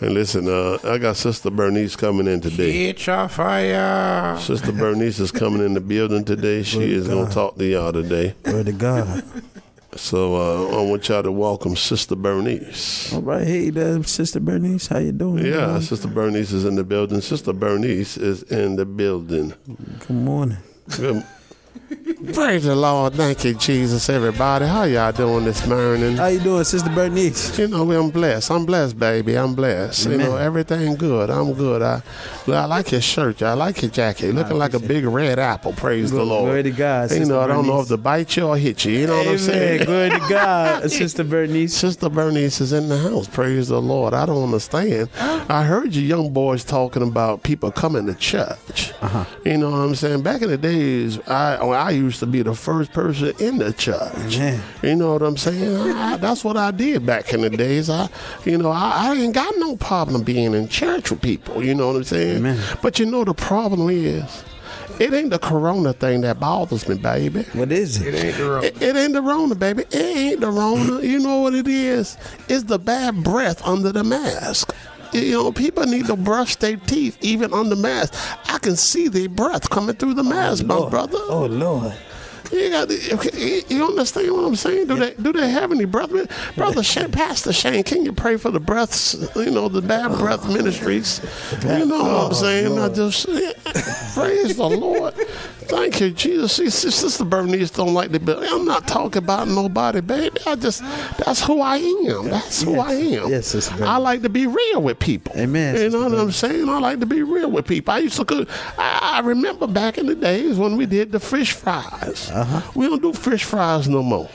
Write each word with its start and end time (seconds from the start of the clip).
Hey, 0.00 0.08
listen, 0.08 0.48
uh, 0.48 0.78
I 0.84 0.98
got 0.98 1.16
Sister 1.16 1.50
Bernice 1.50 1.94
coming 1.94 2.26
in 2.26 2.40
today. 2.40 2.72
Get 2.72 3.06
your 3.06 3.28
fire. 3.28 4.36
Sister 4.40 4.72
Bernice 4.72 5.20
is 5.20 5.30
coming 5.30 5.64
in 5.64 5.74
the 5.74 5.80
building 5.80 6.24
today. 6.24 6.64
She 6.64 6.92
is 6.92 7.06
going 7.06 7.28
to 7.28 7.32
talk 7.32 7.56
to 7.58 7.64
y'all 7.64 7.92
today. 7.92 8.34
Word 8.44 8.66
to 8.66 8.72
God. 8.72 9.22
So 9.94 10.34
uh, 10.34 10.78
I 10.78 10.82
want 10.82 11.08
y'all 11.08 11.22
to 11.22 11.30
welcome 11.30 11.76
Sister 11.76 12.16
Bernice. 12.16 13.12
All 13.12 13.22
right, 13.22 13.46
hey 13.46 13.70
there, 13.70 14.02
Sister 14.02 14.40
Bernice. 14.40 14.88
How 14.88 14.98
you 14.98 15.12
doing? 15.12 15.46
Yeah, 15.46 15.78
Sister 15.78 16.08
Bernice 16.08 16.50
is 16.50 16.64
in 16.64 16.74
the 16.74 16.82
building. 16.82 17.20
Sister 17.20 17.52
Bernice 17.52 18.16
is 18.16 18.42
in 18.42 18.74
the 18.74 18.84
building. 18.84 19.54
Good 20.00 20.10
morning. 20.10 20.58
Good. 20.96 21.24
Praise 22.32 22.64
the 22.64 22.74
Lord. 22.74 23.14
Thank 23.14 23.44
you, 23.44 23.54
Jesus, 23.54 24.08
everybody. 24.08 24.66
How 24.66 24.84
y'all 24.84 25.12
doing 25.12 25.44
this 25.44 25.66
morning? 25.66 26.16
How 26.16 26.28
you 26.28 26.40
doing, 26.40 26.64
Sister 26.64 26.88
Bernice? 26.90 27.58
You 27.58 27.68
know, 27.68 27.90
I'm 27.90 28.10
blessed. 28.10 28.50
I'm 28.50 28.64
blessed, 28.64 28.98
baby. 28.98 29.36
I'm 29.36 29.54
blessed. 29.54 30.08
You 30.08 30.16
know, 30.18 30.36
everything 30.36 30.94
good. 30.94 31.28
I'm 31.28 31.52
good. 31.52 31.82
I, 31.82 32.02
I 32.46 32.64
like 32.64 32.92
your 32.92 33.00
shirt. 33.00 33.42
I 33.42 33.52
like 33.54 33.82
your 33.82 33.90
jacket. 33.90 34.34
Looking 34.34 34.58
like 34.58 34.74
a 34.74 34.78
big 34.78 35.04
red 35.04 35.38
apple. 35.38 35.72
Praise 35.72 36.10
the 36.10 36.24
Lord. 36.24 36.44
glory 36.46 36.62
to 36.62 36.70
God, 36.70 37.10
You 37.10 37.26
know, 37.26 37.40
I 37.40 37.46
don't 37.46 37.66
know 37.66 37.80
if 37.80 37.88
to 37.88 37.96
bite 37.96 38.36
you 38.36 38.46
or 38.46 38.56
hit 38.56 38.84
you. 38.84 38.92
You 38.92 39.06
know 39.08 39.18
what 39.18 39.28
I'm 39.28 39.38
saying? 39.38 39.82
Amen. 39.82 39.86
Glory 39.86 40.10
to 40.10 40.28
God, 40.28 40.90
Sister 40.90 41.24
Bernice. 41.24 41.74
Sister 41.74 42.08
Bernice 42.08 42.60
is 42.60 42.72
in 42.72 42.88
the 42.88 42.98
house. 42.98 43.28
Praise 43.28 43.68
the 43.68 43.82
Lord. 43.82 44.14
I 44.14 44.24
don't 44.24 44.44
understand. 44.44 45.10
I 45.18 45.64
heard 45.64 45.94
you 45.94 46.02
young 46.02 46.32
boys 46.32 46.64
talking 46.64 47.02
about 47.02 47.42
people 47.42 47.70
coming 47.70 48.06
to 48.06 48.14
church. 48.14 48.92
Uh-huh. 49.02 49.24
You 49.44 49.58
know 49.58 49.70
what 49.70 49.80
I'm 49.80 49.94
saying? 49.94 50.22
Back 50.22 50.42
in 50.42 50.48
the 50.48 50.56
days, 50.58 51.18
I 51.28 51.56
I 51.56 51.90
used 51.90 52.13
to 52.20 52.26
be 52.26 52.42
the 52.42 52.54
first 52.54 52.92
person 52.92 53.32
in 53.38 53.58
the 53.58 53.72
church. 53.72 54.38
Man. 54.38 54.62
You 54.82 54.96
know 54.96 55.12
what 55.12 55.22
I'm 55.22 55.36
saying? 55.36 55.92
I, 55.92 56.16
that's 56.16 56.44
what 56.44 56.56
I 56.56 56.70
did 56.70 57.04
back 57.06 57.32
in 57.32 57.42
the 57.42 57.50
days. 57.50 57.90
I, 57.90 58.08
you 58.44 58.58
know, 58.58 58.70
I, 58.70 59.08
I 59.08 59.14
ain't 59.14 59.34
got 59.34 59.54
no 59.58 59.76
problem 59.76 60.22
being 60.22 60.54
in 60.54 60.68
church 60.68 61.10
with 61.10 61.22
people. 61.22 61.62
You 61.62 61.74
know 61.74 61.88
what 61.88 61.96
I'm 61.96 62.04
saying? 62.04 62.36
Amen. 62.38 62.62
But 62.82 62.98
you 62.98 63.06
know 63.06 63.24
the 63.24 63.34
problem 63.34 63.88
is, 63.90 64.44
it 65.00 65.12
ain't 65.12 65.30
the 65.30 65.38
corona 65.40 65.92
thing 65.92 66.20
that 66.20 66.38
bothers 66.38 66.88
me, 66.88 66.96
baby. 66.96 67.42
What 67.52 67.72
is 67.72 68.00
it? 68.00 68.14
It 68.14 68.24
ain't 68.24 68.36
the 68.36 68.44
road. 68.44 68.64
It, 68.64 68.82
it 68.82 68.96
ain't 68.96 69.12
the 69.12 69.22
Rona, 69.22 69.54
baby. 69.56 69.82
It 69.90 69.94
ain't 69.94 70.40
the 70.40 70.50
Rona. 70.50 71.00
You 71.00 71.18
know 71.18 71.40
what 71.40 71.54
it 71.54 71.66
is? 71.66 72.16
It's 72.48 72.64
the 72.64 72.78
bad 72.78 73.24
breath 73.24 73.66
under 73.66 73.90
the 73.90 74.04
mask. 74.04 74.72
You 75.14 75.30
know, 75.30 75.52
people 75.52 75.84
need 75.84 76.06
to 76.06 76.16
brush 76.16 76.56
their 76.56 76.76
teeth 76.76 77.16
even 77.20 77.54
under 77.54 77.76
mask. 77.76 78.14
I 78.50 78.58
can 78.58 78.74
see 78.74 79.06
their 79.06 79.28
breath 79.28 79.70
coming 79.70 79.94
through 79.94 80.14
the 80.14 80.24
oh, 80.24 80.28
mask, 80.28 80.64
my 80.64 80.74
Lord. 80.74 80.90
brother. 80.90 81.18
Oh 81.28 81.46
Lord. 81.46 81.94
You 82.54 82.70
got 82.70 82.90
okay, 82.90 83.62
you 83.68 83.84
understand 83.84 84.32
what 84.32 84.44
I'm 84.44 84.56
saying? 84.56 84.86
Do 84.86 84.96
they 84.96 85.14
do 85.14 85.32
they 85.32 85.50
have 85.50 85.72
any 85.72 85.84
breath? 85.86 86.10
Brother 86.56 86.82
Shane, 86.82 87.10
Pastor 87.10 87.52
Shane, 87.52 87.82
can 87.82 88.04
you 88.04 88.12
pray 88.12 88.36
for 88.36 88.50
the 88.50 88.60
breaths? 88.60 89.14
You 89.34 89.50
know 89.50 89.68
the 89.68 89.82
bad 89.82 90.16
breath 90.18 90.46
ministries. 90.48 91.20
You 91.62 91.86
know 91.86 92.02
what 92.04 92.26
I'm 92.28 92.34
saying? 92.34 92.78
I 92.78 92.88
just 92.90 93.26
praise 94.14 94.56
the 94.56 94.68
Lord. 94.68 95.14
Thank 95.66 96.00
you, 96.00 96.10
Jesus. 96.10 96.52
See, 96.52 96.68
Sister 96.90 97.24
Bernice 97.24 97.70
don't 97.70 97.94
like 97.94 98.10
the 98.10 98.20
bill. 98.20 98.44
I'm 98.46 98.66
not 98.66 98.86
talking 98.86 99.22
about 99.22 99.48
nobody, 99.48 100.00
baby. 100.02 100.36
I 100.46 100.56
just 100.56 100.80
that's 101.18 101.42
who 101.42 101.60
I 101.60 101.78
am. 101.78 102.28
That's 102.28 102.62
who 102.62 102.78
I 102.78 102.92
am. 102.92 103.30
Yes, 103.30 103.48
Sister. 103.48 103.82
I 103.84 103.96
like 103.96 104.22
to 104.22 104.28
be 104.28 104.46
real 104.46 104.82
with 104.82 104.98
people. 104.98 105.34
Amen, 105.36 105.76
You 105.76 105.90
know 105.90 106.08
what 106.08 106.18
I'm 106.18 106.32
saying? 106.32 106.68
I 106.68 106.78
like 106.78 107.00
to 107.00 107.06
be 107.06 107.22
real 107.22 107.50
with 107.50 107.66
people. 107.66 107.94
I 107.94 107.98
used 107.98 108.16
to 108.16 108.24
cook. 108.24 108.48
I, 108.78 109.14
I 109.14 109.20
remember 109.20 109.66
back 109.66 109.96
in 109.98 110.06
the 110.06 110.14
days 110.14 110.58
when 110.58 110.76
we 110.76 110.86
did 110.86 111.12
the 111.12 111.20
fish 111.20 111.52
fries. 111.52 112.30
Uh-huh. 112.44 112.72
We 112.74 112.86
don't 112.88 113.02
do 113.02 113.12
fish 113.12 113.44
fries 113.44 113.88
no 113.88 114.02
more. 114.02 114.28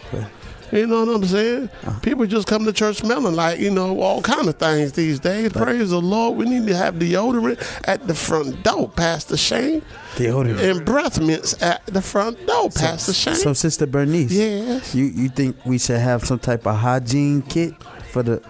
You 0.71 0.85
know 0.85 1.03
what 1.03 1.15
I'm 1.15 1.25
saying? 1.25 1.69
Uh-huh. 1.83 1.99
People 2.02 2.25
just 2.27 2.47
come 2.47 2.65
to 2.65 2.73
church 2.73 2.97
smelling 2.97 3.35
like, 3.35 3.59
you 3.59 3.71
know, 3.71 3.99
all 3.99 4.21
kind 4.21 4.47
of 4.47 4.55
things 4.55 4.91
these 4.93 5.19
days. 5.19 5.52
Praise 5.52 5.89
the 5.89 5.99
Lord. 5.99 6.37
We 6.37 6.45
need 6.45 6.67
to 6.67 6.75
have 6.75 6.95
deodorant 6.95 7.59
at 7.87 8.05
the 8.07 8.13
front 8.13 8.63
door, 8.63 8.89
Pastor 8.89 9.37
Shane. 9.37 9.81
Deodorant. 10.15 10.59
And 10.59 10.85
breath 10.85 11.19
mints 11.19 11.59
at 11.61 11.85
the 11.87 12.02
front 12.02 12.45
door, 12.45 12.69
Pastor 12.69 13.13
Shane. 13.13 13.35
So, 13.35 13.53
Sister 13.53 13.87
Bernice. 13.87 14.31
Yes. 14.31 14.93
You 14.93 15.05
you 15.05 15.30
think 15.30 15.58
we 15.65 15.80
should 15.80 15.99
have 15.99 16.23
some 16.26 16.39
type 16.39 16.67
of 16.67 16.76
hygiene 16.76 17.41
kit 17.41 17.73
for 18.11 18.21
the 18.21 18.41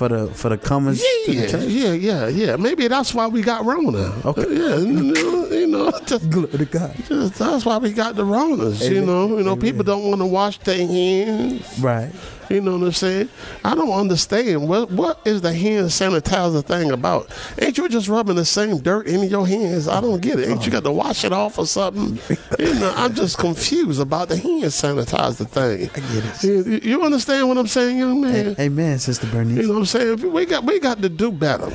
for 0.00 0.08
the 0.08 0.28
for 0.28 0.48
the 0.48 0.56
comers 0.56 0.98
to 1.26 1.32
the 1.34 1.34
yeah, 1.68 1.92
yeah, 1.92 1.92
yeah, 1.92 2.28
yeah. 2.28 2.56
Maybe 2.56 2.88
that's 2.88 3.12
why 3.12 3.26
we 3.26 3.42
got 3.42 3.66
Rona. 3.66 4.10
Okay. 4.24 4.46
Yeah, 4.48 4.76
you 4.78 5.66
know, 5.66 5.92
just, 6.06 6.30
Glory 6.30 6.48
to 6.56 6.64
God. 6.64 6.96
just- 7.06 7.34
that's 7.34 7.66
why 7.66 7.76
we 7.76 7.92
got 7.92 8.16
the 8.16 8.24
Ronas. 8.24 8.80
You 8.90 9.04
know, 9.04 9.36
you 9.36 9.44
know, 9.44 9.56
people 9.56 9.84
don't 9.84 10.04
want 10.08 10.22
to 10.22 10.26
wash 10.26 10.56
their 10.60 10.86
hands. 10.86 11.78
Right. 11.80 12.10
You 12.50 12.60
know 12.60 12.76
what 12.76 12.86
I'm 12.86 12.92
saying? 12.92 13.28
I 13.64 13.76
don't 13.76 13.92
understand 13.92 14.68
what 14.68 14.90
what 14.90 15.20
is 15.24 15.40
the 15.40 15.52
hand 15.52 15.86
sanitizer 15.86 16.64
thing 16.64 16.90
about? 16.90 17.30
Ain't 17.60 17.78
you 17.78 17.88
just 17.88 18.08
rubbing 18.08 18.34
the 18.34 18.44
same 18.44 18.78
dirt 18.78 19.06
in 19.06 19.22
your 19.22 19.46
hands? 19.46 19.86
I 19.86 20.00
don't 20.00 20.20
get 20.20 20.40
it. 20.40 20.48
Ain't 20.48 20.66
you 20.66 20.72
got 20.72 20.82
to 20.82 20.90
wash 20.90 21.24
it 21.24 21.32
off 21.32 21.58
or 21.58 21.66
something? 21.66 22.18
you 22.58 22.74
know, 22.74 22.92
I'm 22.96 23.14
just 23.14 23.38
confused 23.38 24.00
about 24.00 24.28
the 24.28 24.36
hand 24.36 24.64
sanitizer 24.64 25.46
thing. 25.48 25.90
I 25.94 26.12
get 26.12 26.24
it. 26.24 26.42
You, 26.42 26.80
you 26.82 27.02
understand 27.04 27.48
what 27.48 27.56
I'm 27.56 27.68
saying, 27.68 27.98
young 27.98 28.20
man? 28.20 28.56
Amen, 28.58 28.98
Sister 28.98 29.28
Bernice. 29.28 29.56
You 29.58 29.68
know 29.68 29.74
what 29.74 29.78
I'm 29.80 29.86
saying? 29.86 30.32
We 30.32 30.44
got 30.44 30.64
we 30.64 30.80
got 30.80 31.00
to 31.02 31.08
do 31.08 31.30
better. 31.30 31.70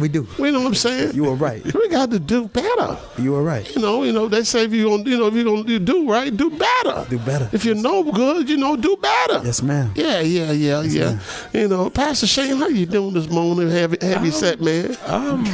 We 0.00 0.08
do. 0.08 0.26
You 0.38 0.52
know 0.52 0.60
what 0.60 0.68
I'm 0.68 0.74
saying? 0.74 1.14
You 1.14 1.28
are 1.30 1.34
right. 1.34 1.64
We 1.64 1.88
got 1.88 2.10
to 2.10 2.18
do 2.18 2.48
better. 2.48 2.98
You 3.18 3.34
are 3.36 3.42
right. 3.42 3.68
You 3.74 3.82
know, 3.82 4.02
you 4.02 4.12
know. 4.12 4.28
They 4.28 4.44
say 4.44 4.64
if 4.64 4.72
you 4.72 4.88
gonna, 4.88 5.08
you 5.08 5.18
know, 5.18 5.26
if 5.26 5.34
you 5.34 5.44
gonna 5.44 5.68
you 5.68 5.78
do 5.78 6.10
right, 6.10 6.34
do 6.36 6.50
better. 6.50 7.06
Do 7.08 7.18
better. 7.18 7.48
If 7.52 7.64
you 7.64 7.74
know 7.74 8.04
good, 8.12 8.48
you 8.48 8.56
know, 8.56 8.76
do 8.76 8.96
better. 8.96 9.40
Yes, 9.44 9.62
ma'am. 9.62 9.92
Yeah, 9.94 10.20
yeah, 10.20 10.52
yeah, 10.52 10.82
yeah. 10.82 11.18
You 11.52 11.68
know, 11.68 11.90
Pastor 11.90 12.26
Shane, 12.26 12.56
how 12.56 12.68
you 12.68 12.86
doing 12.86 13.14
this 13.14 13.28
morning, 13.28 13.70
heavy, 13.70 13.96
heavy 14.00 14.28
um, 14.28 14.32
set 14.32 14.60
man? 14.60 14.96
Um, 15.06 15.44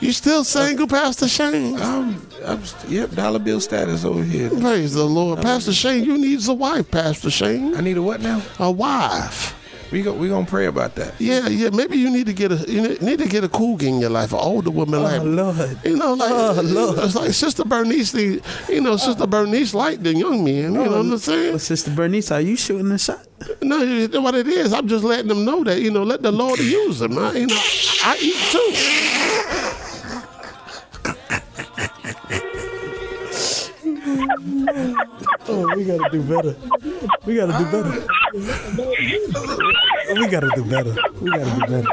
You 0.00 0.12
still 0.12 0.44
single, 0.44 0.84
uh, 0.84 0.88
Pastor 0.88 1.28
Shane? 1.28 1.80
Um, 1.80 2.22
I'm, 2.44 2.60
I'm, 2.60 2.62
yep, 2.88 3.10
dollar 3.10 3.38
bill 3.38 3.60
status 3.60 4.04
over 4.04 4.22
here. 4.22 4.48
Praise 4.50 4.94
the 4.94 5.04
Lord, 5.04 5.40
Pastor 5.42 5.72
Shane. 5.72 6.04
You 6.04 6.18
needs 6.18 6.48
a 6.48 6.54
wife, 6.54 6.90
Pastor 6.90 7.30
Shane. 7.30 7.76
I 7.76 7.80
need 7.80 7.96
a 7.96 8.02
what 8.02 8.20
now? 8.20 8.42
A 8.58 8.70
wife. 8.70 9.57
We 9.90 10.02
go, 10.02 10.12
we 10.12 10.28
gonna 10.28 10.44
pray 10.44 10.66
about 10.66 10.94
that. 10.96 11.18
Yeah, 11.18 11.48
yeah. 11.48 11.70
Maybe 11.70 11.96
you 11.96 12.10
need 12.10 12.26
to 12.26 12.34
get 12.34 12.52
a 12.52 12.56
you 12.70 12.98
need 13.00 13.18
to 13.20 13.28
get 13.28 13.42
a 13.42 13.48
cougar 13.48 13.86
in 13.86 14.00
your 14.00 14.10
life, 14.10 14.32
an 14.32 14.38
older 14.38 14.70
woman 14.70 15.00
oh, 15.00 15.02
like 15.02 15.20
Oh 15.20 15.24
Lord. 15.24 15.78
You 15.82 15.96
know, 15.96 16.12
like 16.14 16.30
Oh, 16.30 16.60
Lord. 16.62 16.98
it's 16.98 17.14
like 17.14 17.32
Sister 17.32 17.64
Bernice. 17.64 18.12
The, 18.12 18.42
you 18.68 18.82
know, 18.82 18.96
Sister 18.98 19.24
oh. 19.24 19.26
Bernice 19.26 19.72
like 19.72 20.02
the 20.02 20.14
young 20.14 20.44
men. 20.44 20.54
You 20.54 20.70
know 20.70 20.82
what 20.82 20.92
I'm 20.92 21.06
oh, 21.06 21.10
Well, 21.10 21.18
saying? 21.18 21.58
Sister 21.58 21.90
Bernice, 21.90 22.30
are 22.30 22.40
you 22.42 22.56
shooting 22.56 22.92
a 22.92 22.98
shot? 22.98 23.26
No, 23.62 23.82
you 23.82 24.08
know 24.08 24.20
what 24.20 24.34
it 24.34 24.46
is. 24.46 24.72
I'm 24.72 24.88
just 24.88 25.04
letting 25.04 25.28
them 25.28 25.44
know 25.44 25.64
that 25.64 25.80
you 25.80 25.90
know, 25.90 26.02
let 26.02 26.22
the 26.22 26.32
Lord 26.32 26.58
use 26.58 26.98
them. 26.98 27.16
I, 27.16 27.32
you 27.32 27.46
know, 27.46 27.60
I 28.04 28.18
eat 28.20 28.36
too. 28.52 29.84
Oh, 34.20 35.72
we 35.76 35.84
gotta 35.84 36.08
do 36.10 36.22
better. 36.22 36.56
We 37.24 37.36
gotta 37.36 37.52
do 37.56 37.64
better. 37.70 37.92
We 40.14 40.26
gotta 40.28 40.50
do 40.56 40.64
better. 40.64 40.94
We 41.20 41.30
gotta 41.30 41.50
do 41.54 41.66
better. 41.66 41.88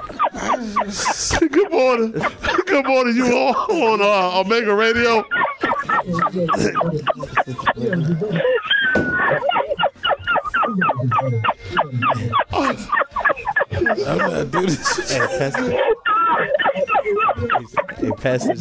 Good 1.48 1.72
morning. 1.72 2.12
Good 2.66 2.86
morning. 2.86 3.16
You 3.16 3.38
all 3.38 3.54
on 3.72 4.02
uh, 4.02 4.40
Omega 4.40 4.74
Radio? 4.74 5.24
I'm 14.08 14.18
gonna 14.18 14.46
do 14.46 14.62
this. 14.66 15.12
Hey, 15.12 15.28
Pastor. 15.38 15.72
Hey, 17.98 18.12
Pastor. 18.18 18.56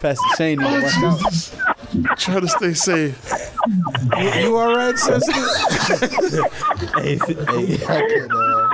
Pastor 0.00 0.28
Shane, 0.36 0.58
need 0.58 0.82
to 0.82 1.63
watch. 1.94 2.24
Try 2.24 2.40
to 2.40 2.48
stay 2.48 2.74
safe. 2.74 3.20
You, 4.16 4.30
you 4.30 4.56
all 4.56 4.74
right, 4.74 4.98
sister? 4.98 5.32
Hey, 6.94 7.16
hey, 7.16 7.78
I 7.88 8.02
can, 8.02 8.30
uh, 8.32 8.70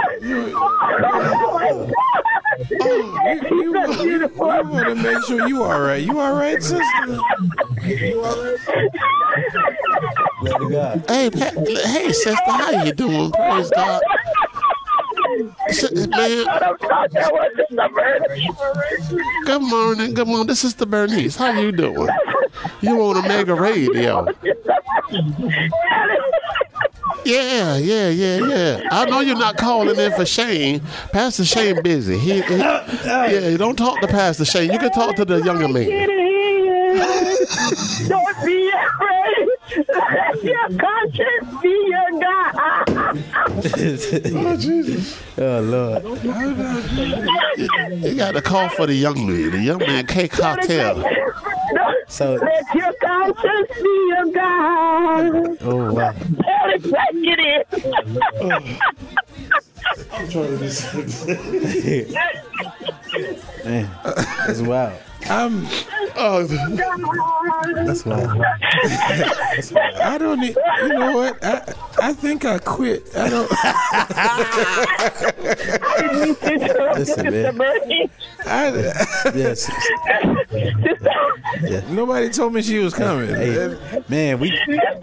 You, 2.81 3.21
you, 3.25 3.53
you 3.57 3.73
want 3.73 4.87
to 4.87 4.95
make 4.95 5.25
sure 5.25 5.47
you 5.47 5.63
all 5.63 5.81
right. 5.81 6.03
You 6.03 6.19
all 6.21 6.35
right, 6.35 6.63
sister? 6.63 7.19
glory 10.41 10.59
to 10.59 10.71
God. 10.71 11.05
Hey, 11.09 11.31
Pa- 11.31 11.53
hey, 11.67 12.13
sister, 12.13 12.53
how 12.53 12.71
you 12.71 12.93
doing? 12.93 13.33
Praise 13.33 13.71
God. 13.71 14.03
Good 19.47 19.63
morning. 19.63 20.15
Good 20.15 20.27
morning. 20.27 20.47
This 20.47 20.65
is 20.65 20.75
the 20.75 20.87
Bernice. 20.87 21.37
How 21.37 21.51
you 21.51 21.73
doing? 21.73 22.09
You 22.81 23.01
on 23.03 23.17
Omega 23.19 23.55
Radio? 23.61 24.27
Yeah, 27.25 27.77
yeah, 27.77 28.09
yeah, 28.09 28.39
yeah. 28.47 28.89
I 28.91 29.05
know 29.05 29.21
you're 29.21 29.37
not 29.37 29.59
calling 29.59 29.99
in 29.99 30.13
for 30.13 30.25
Shane. 30.25 30.81
Pastor 31.13 31.45
Shane 31.45 31.83
busy. 31.83 32.19
He, 32.19 32.41
he 32.41 32.57
yeah. 32.57 33.57
Don't 33.59 33.77
talk 33.77 34.01
to 34.01 34.07
Pastor 34.07 34.45
Shane. 34.45 34.73
You 34.73 34.79
can 34.79 34.91
talk 34.91 35.17
to 35.17 35.25
the 35.25 35.43
younger 35.43 35.69
man. 35.69 35.87
Don't 38.09 38.45
be 38.45 38.71
afraid. 38.71 39.49
Let 39.89 40.43
your 40.43 40.69
conscience 40.79 41.63
be 41.63 41.69
your 41.89 42.21
God. 42.21 42.85
Oh, 44.35 44.57
Jesus. 44.57 45.23
oh 45.39 45.61
Lord. 45.61 46.03
You 48.03 48.15
got 48.17 48.33
to 48.33 48.43
call 48.43 48.69
for 48.71 48.87
the 48.87 48.95
young 48.95 49.27
man, 49.27 49.51
the 49.51 49.59
young 49.59 49.79
man 49.79 50.07
K 50.07 50.27
Cartel. 50.29 51.05
So 52.11 52.35
Let 52.35 52.75
your 52.75 52.93
conscience 53.01 53.71
be 53.81 54.07
your 54.09 54.27
God. 54.33 55.59
oh 55.63 55.93
wow. 55.93 56.13
Let 56.13 56.83
it 57.39 57.67
Man, 63.65 63.91
that's 64.47 64.61
wild. 64.61 65.01
I'm. 65.29 65.67
Oh, 66.17 66.43
That's 67.75 68.05
wild. 68.05 68.43
I 70.03 70.19
don't. 70.19 70.41
Need, 70.41 70.57
you 70.83 70.89
know 70.89 71.13
what? 71.13 71.43
I 71.45 71.73
I 72.03 72.13
think 72.13 72.45
I 72.45 72.59
quit. 72.59 73.05
I 73.17 73.29
don't. 73.29 73.51
Listen, 76.99 77.27
Mr. 77.27 77.55
man. 77.55 78.11
I, 78.47 78.71
Yes. 79.35 79.69
nobody 81.91 82.31
told 82.31 82.55
me 82.55 82.63
she 82.63 82.79
was 82.79 82.95
coming. 82.95 83.29
Hey, 83.35 83.77
man, 84.09 84.39
we 84.41 84.51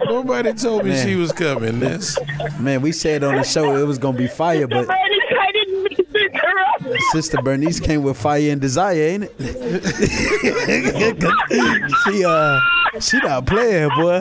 Nobody 0.06 0.52
told 0.54 0.82
me 0.84 0.90
Man. 0.90 1.06
she 1.06 1.14
was 1.16 1.30
coming. 1.32 1.78
That's 1.80 2.18
man, 2.58 2.80
we 2.82 2.92
said 2.92 3.22
on 3.24 3.36
the 3.36 3.44
show 3.44 3.76
it 3.76 3.84
was 3.86 3.98
gonna 3.98 4.16
be 4.18 4.26
fire, 4.26 4.66
Mr. 4.66 4.70
but 4.70 4.86
Bernie, 4.88 5.20
I 5.38 5.52
didn't 5.52 5.84
mean 5.84 5.96
to 5.96 6.24
interrupt. 6.24 7.02
Sister 7.12 7.38
Bernice 7.42 7.78
came 7.80 8.02
with 8.02 8.16
fire 8.16 8.50
and 8.50 8.60
desire, 8.60 9.00
ain't 9.00 9.24
it? 9.24 9.32
she 12.04 12.24
uh, 12.24 12.60
she 13.00 13.18
not 13.18 13.46
playing, 13.46 13.88
boy. 13.90 14.20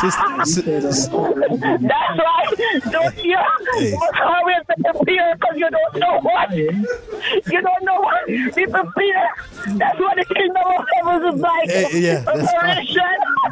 That's 0.00 1.08
right. 2.18 2.82
Don't 2.90 3.24
you 3.24 3.36
Hey. 3.78 3.92
must 3.92 4.20
always 4.20 4.56
be 4.68 4.82
prepared 4.82 5.38
because 5.40 5.56
you 5.56 5.68
don't 5.70 5.94
know 5.96 6.20
what. 6.22 6.50
You 6.54 7.62
don't 7.62 7.82
know 7.84 8.00
what. 8.00 8.26
Be 8.26 8.66
prepared. 8.66 9.28
That's 9.78 9.98
what 9.98 10.16
the 10.16 10.24
kingdom 10.34 10.62
of 10.66 10.84
heaven 10.94 11.34
is 11.34 11.40
like. 11.40 11.68
Hey, 11.70 12.00
yeah, 12.00 12.20
that's 12.24 12.52
fine. 12.52 12.86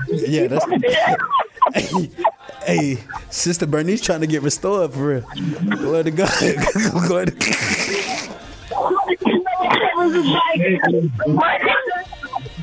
Yeah, 0.09 0.47
that's- 0.49 0.69
Be 0.69 2.11
hey, 2.67 2.99
Sister 3.31 3.67
Bernice 3.67 4.01
trying 4.01 4.21
to 4.23 4.27
get 4.27 4.43
restored 4.43 4.93
for 4.93 5.07
real. 5.07 5.25
Glory 5.77 6.05
to 6.05 6.11
God. 6.11 6.31
Glory 7.07 7.27
to 7.27 7.33
God. 7.33 8.31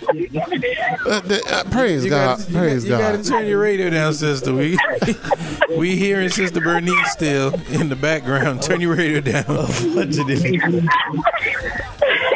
Uh, 0.10 1.20
the- 1.22 1.44
uh, 1.50 1.64
praise 1.72 2.04
you 2.04 2.10
God. 2.10 2.40
gotta, 2.40 2.52
praise 2.52 2.84
you, 2.84 2.90
got, 2.92 3.00
God. 3.00 3.12
you 3.12 3.18
gotta 3.18 3.30
turn 3.30 3.46
your 3.48 3.60
radio 3.60 3.90
down, 3.90 4.14
sister. 4.14 4.54
We 4.54 4.78
we 5.78 5.96
hearing 5.96 6.30
Sister 6.30 6.60
Bernice 6.62 7.12
still 7.12 7.54
in 7.70 7.90
the 7.90 7.96
background. 7.96 8.62
Turn 8.62 8.82
your 8.82 8.96
radio 8.96 9.22
down. 9.22 9.46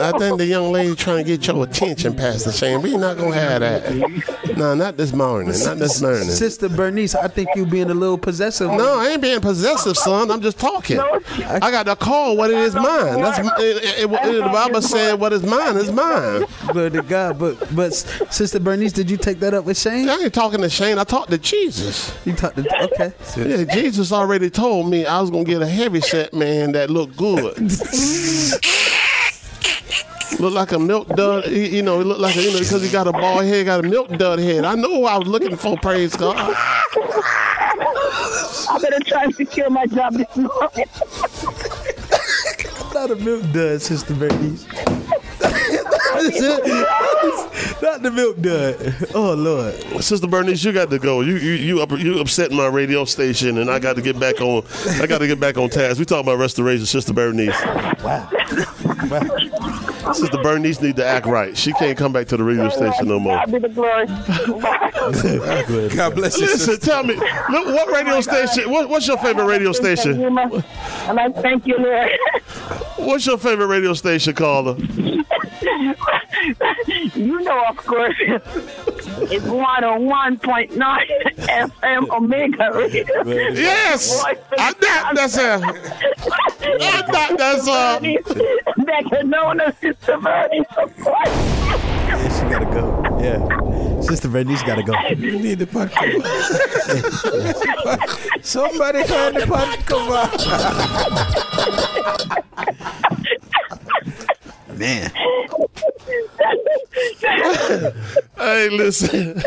I 0.00 0.12
think 0.18 0.38
the 0.38 0.46
young 0.46 0.72
lady 0.72 0.94
trying 0.94 1.18
to 1.18 1.24
get 1.24 1.46
your 1.46 1.62
attention, 1.64 2.14
Pastor 2.14 2.52
Shane. 2.52 2.82
We 2.82 2.96
not 2.96 3.16
gonna 3.16 3.34
have 3.34 3.60
that. 3.60 4.56
No, 4.56 4.74
not 4.74 4.96
this 4.96 5.12
morning. 5.12 5.54
Not 5.64 5.78
this 5.78 6.00
morning. 6.00 6.22
Sister 6.24 6.68
Bernice, 6.68 7.14
I 7.14 7.28
think 7.28 7.48
you 7.56 7.66
being 7.66 7.90
a 7.90 7.94
little 7.94 8.18
possessive. 8.18 8.70
No, 8.70 8.98
I 9.00 9.08
ain't 9.08 9.22
being 9.22 9.40
possessive, 9.40 9.96
son. 9.96 10.30
I'm 10.30 10.40
just 10.40 10.58
talking. 10.58 10.98
I 11.00 11.70
got 11.70 11.84
to 11.86 11.96
call 11.96 12.36
what 12.36 12.50
it 12.50 12.56
is 12.58 12.74
mine. 12.74 13.20
That's 13.20 13.38
it, 13.38 13.52
it, 13.58 14.10
it- 14.10 14.36
the 14.36 14.40
Bible 14.52 14.82
said 14.82 15.18
what 15.20 15.32
is 15.32 15.42
mine 15.42 15.76
is 15.76 15.90
mine. 15.92 16.44
Glory 16.72 16.90
to 16.90 17.02
God. 17.02 17.38
But 17.38 17.74
but 17.74 17.92
Sister 17.94 18.60
Bernice, 18.60 18.92
did 18.92 19.10
you 19.10 19.16
take 19.16 19.40
that 19.40 19.54
up 19.54 19.64
with 19.64 19.78
Shane? 19.78 20.08
I 20.08 20.16
ain't 20.16 20.34
talking 20.34 20.60
to 20.60 20.70
Shane. 20.70 20.98
I 20.98 21.04
talked 21.04 21.30
to 21.30 21.38
Jesus. 21.38 22.16
You 22.26 22.34
talked 22.34 22.56
to 22.56 22.84
okay. 22.84 23.12
Yeah, 23.36 23.64
Jesus 23.64 24.12
already 24.12 24.50
told 24.50 24.88
me 24.90 25.06
I 25.06 25.20
was 25.20 25.30
gonna 25.30 25.44
get 25.44 25.62
a 25.62 25.66
heavy 25.66 26.00
set 26.00 26.32
man 26.34 26.72
that 26.72 26.90
looked 26.90 27.16
good. 27.16 27.56
Look 30.38 30.52
like 30.52 30.72
a 30.72 30.78
milk 30.78 31.08
dud, 31.08 31.46
you 31.50 31.62
you 31.62 31.82
know. 31.82 32.00
It 32.00 32.04
looked 32.04 32.20
like 32.20 32.36
a, 32.36 32.42
you 32.42 32.52
know 32.52 32.58
because 32.58 32.82
he 32.82 32.90
got 32.90 33.06
a 33.06 33.12
bald 33.12 33.44
head, 33.44 33.66
got 33.66 33.84
a 33.84 33.88
milk 33.88 34.08
dud 34.18 34.38
head. 34.38 34.64
I 34.64 34.74
know 34.74 34.90
who 34.90 35.04
I 35.06 35.16
was 35.16 35.28
looking 35.28 35.56
for. 35.56 35.76
Praise 35.78 36.14
God. 36.16 36.36
I 38.68 38.78
better 38.80 39.00
try 39.04 39.24
and 39.24 39.34
secure 39.34 39.70
my 39.70 39.86
job 39.86 40.12
this 40.14 40.36
morning. 40.36 40.86
Not 42.92 43.10
a 43.10 43.16
milk 43.16 43.50
dud, 43.52 43.80
Sister 43.80 44.14
Bernice. 44.14 44.66
Not 47.82 48.02
the 48.02 48.10
milk 48.12 48.40
dud. 48.40 48.94
Oh 49.14 49.32
Lord. 49.34 49.74
Sister 50.02 50.26
Bernice, 50.26 50.62
you 50.64 50.72
got 50.72 50.90
to 50.90 50.98
go. 50.98 51.20
You 51.22 51.36
you 51.36 51.52
you, 51.52 51.80
up, 51.80 51.92
you 51.92 52.18
upset 52.20 52.50
my 52.52 52.66
radio 52.66 53.04
station, 53.04 53.58
and 53.58 53.70
I 53.70 53.78
got 53.78 53.96
to 53.96 54.02
get 54.02 54.18
back 54.20 54.40
on. 54.40 54.64
I 55.00 55.06
got 55.06 55.18
to 55.18 55.26
get 55.26 55.40
back 55.40 55.56
on 55.56 55.70
task. 55.70 55.98
We 55.98 56.04
talking 56.04 56.26
about 56.26 56.38
restoration, 56.38 56.84
Sister 56.86 57.12
Bernice. 57.14 57.58
Wow. 58.02 58.28
Sister 60.12 60.38
Bernice 60.42 60.80
need 60.80 60.96
to 60.96 61.04
act 61.06 61.26
right. 61.26 61.56
She 61.56 61.72
can't 61.74 61.96
come 61.98 62.12
back 62.12 62.26
to 62.28 62.36
the 62.36 62.44
radio 62.44 62.68
station 62.68 63.08
no 63.08 63.18
more. 63.18 63.36
God 63.36 63.52
be 63.52 63.58
the 63.58 63.68
glory. 63.68 64.06
God 65.96 66.14
bless 66.14 66.38
you, 66.38 66.46
Listen, 66.46 66.74
sister. 66.74 66.86
tell 66.86 67.02
me, 67.02 67.14
look, 67.14 67.66
what 67.66 67.92
radio 67.92 68.20
station? 68.20 68.70
What, 68.70 68.88
what's 68.88 69.06
your 69.06 69.18
favorite 69.18 69.46
radio 69.46 69.72
station? 69.72 70.22
And 70.22 71.20
I 71.20 71.28
thank 71.30 71.66
you, 71.66 71.76
Lord. 71.78 72.10
What's 72.96 73.26
your 73.26 73.38
favorite 73.38 73.66
radio 73.66 73.92
station, 73.94 74.34
caller? 74.34 74.76
you 77.14 77.40
know, 77.42 77.64
of 77.68 77.76
course, 77.78 78.14
it's 78.18 79.44
101.9 79.44 80.70
FM 81.36 82.10
Omega 82.10 82.70
Radio. 82.72 83.04
Yes, 83.52 84.22
I, 84.24 84.34
that, 84.80 85.12
that's 85.14 85.36
it. 85.36 85.62
I 86.82 87.02
thought 87.02 87.38
that's 87.38 87.66
uh. 88.88 89.02
Better 89.02 89.22
known 89.24 89.60
as 89.60 89.76
Sister 89.78 90.18
Bernie. 90.18 90.64
Yeah, 92.06 92.38
she 92.38 92.42
gotta 92.50 92.66
go. 92.66 93.18
Yeah. 93.20 94.00
Sister 94.00 94.28
Bernice 94.28 94.62
gotta 94.62 94.82
go. 94.82 94.94
You 95.16 95.38
need 95.38 95.58
the 95.58 95.66
pot 95.66 95.90
cover. 95.90 96.22
Somebody 98.42 99.04
find 99.04 99.36
the 99.36 99.46
pot 99.46 99.78
cover. 99.86 100.30
Man. 104.76 105.10
Hey, 108.36 108.68
listen. 108.70 109.42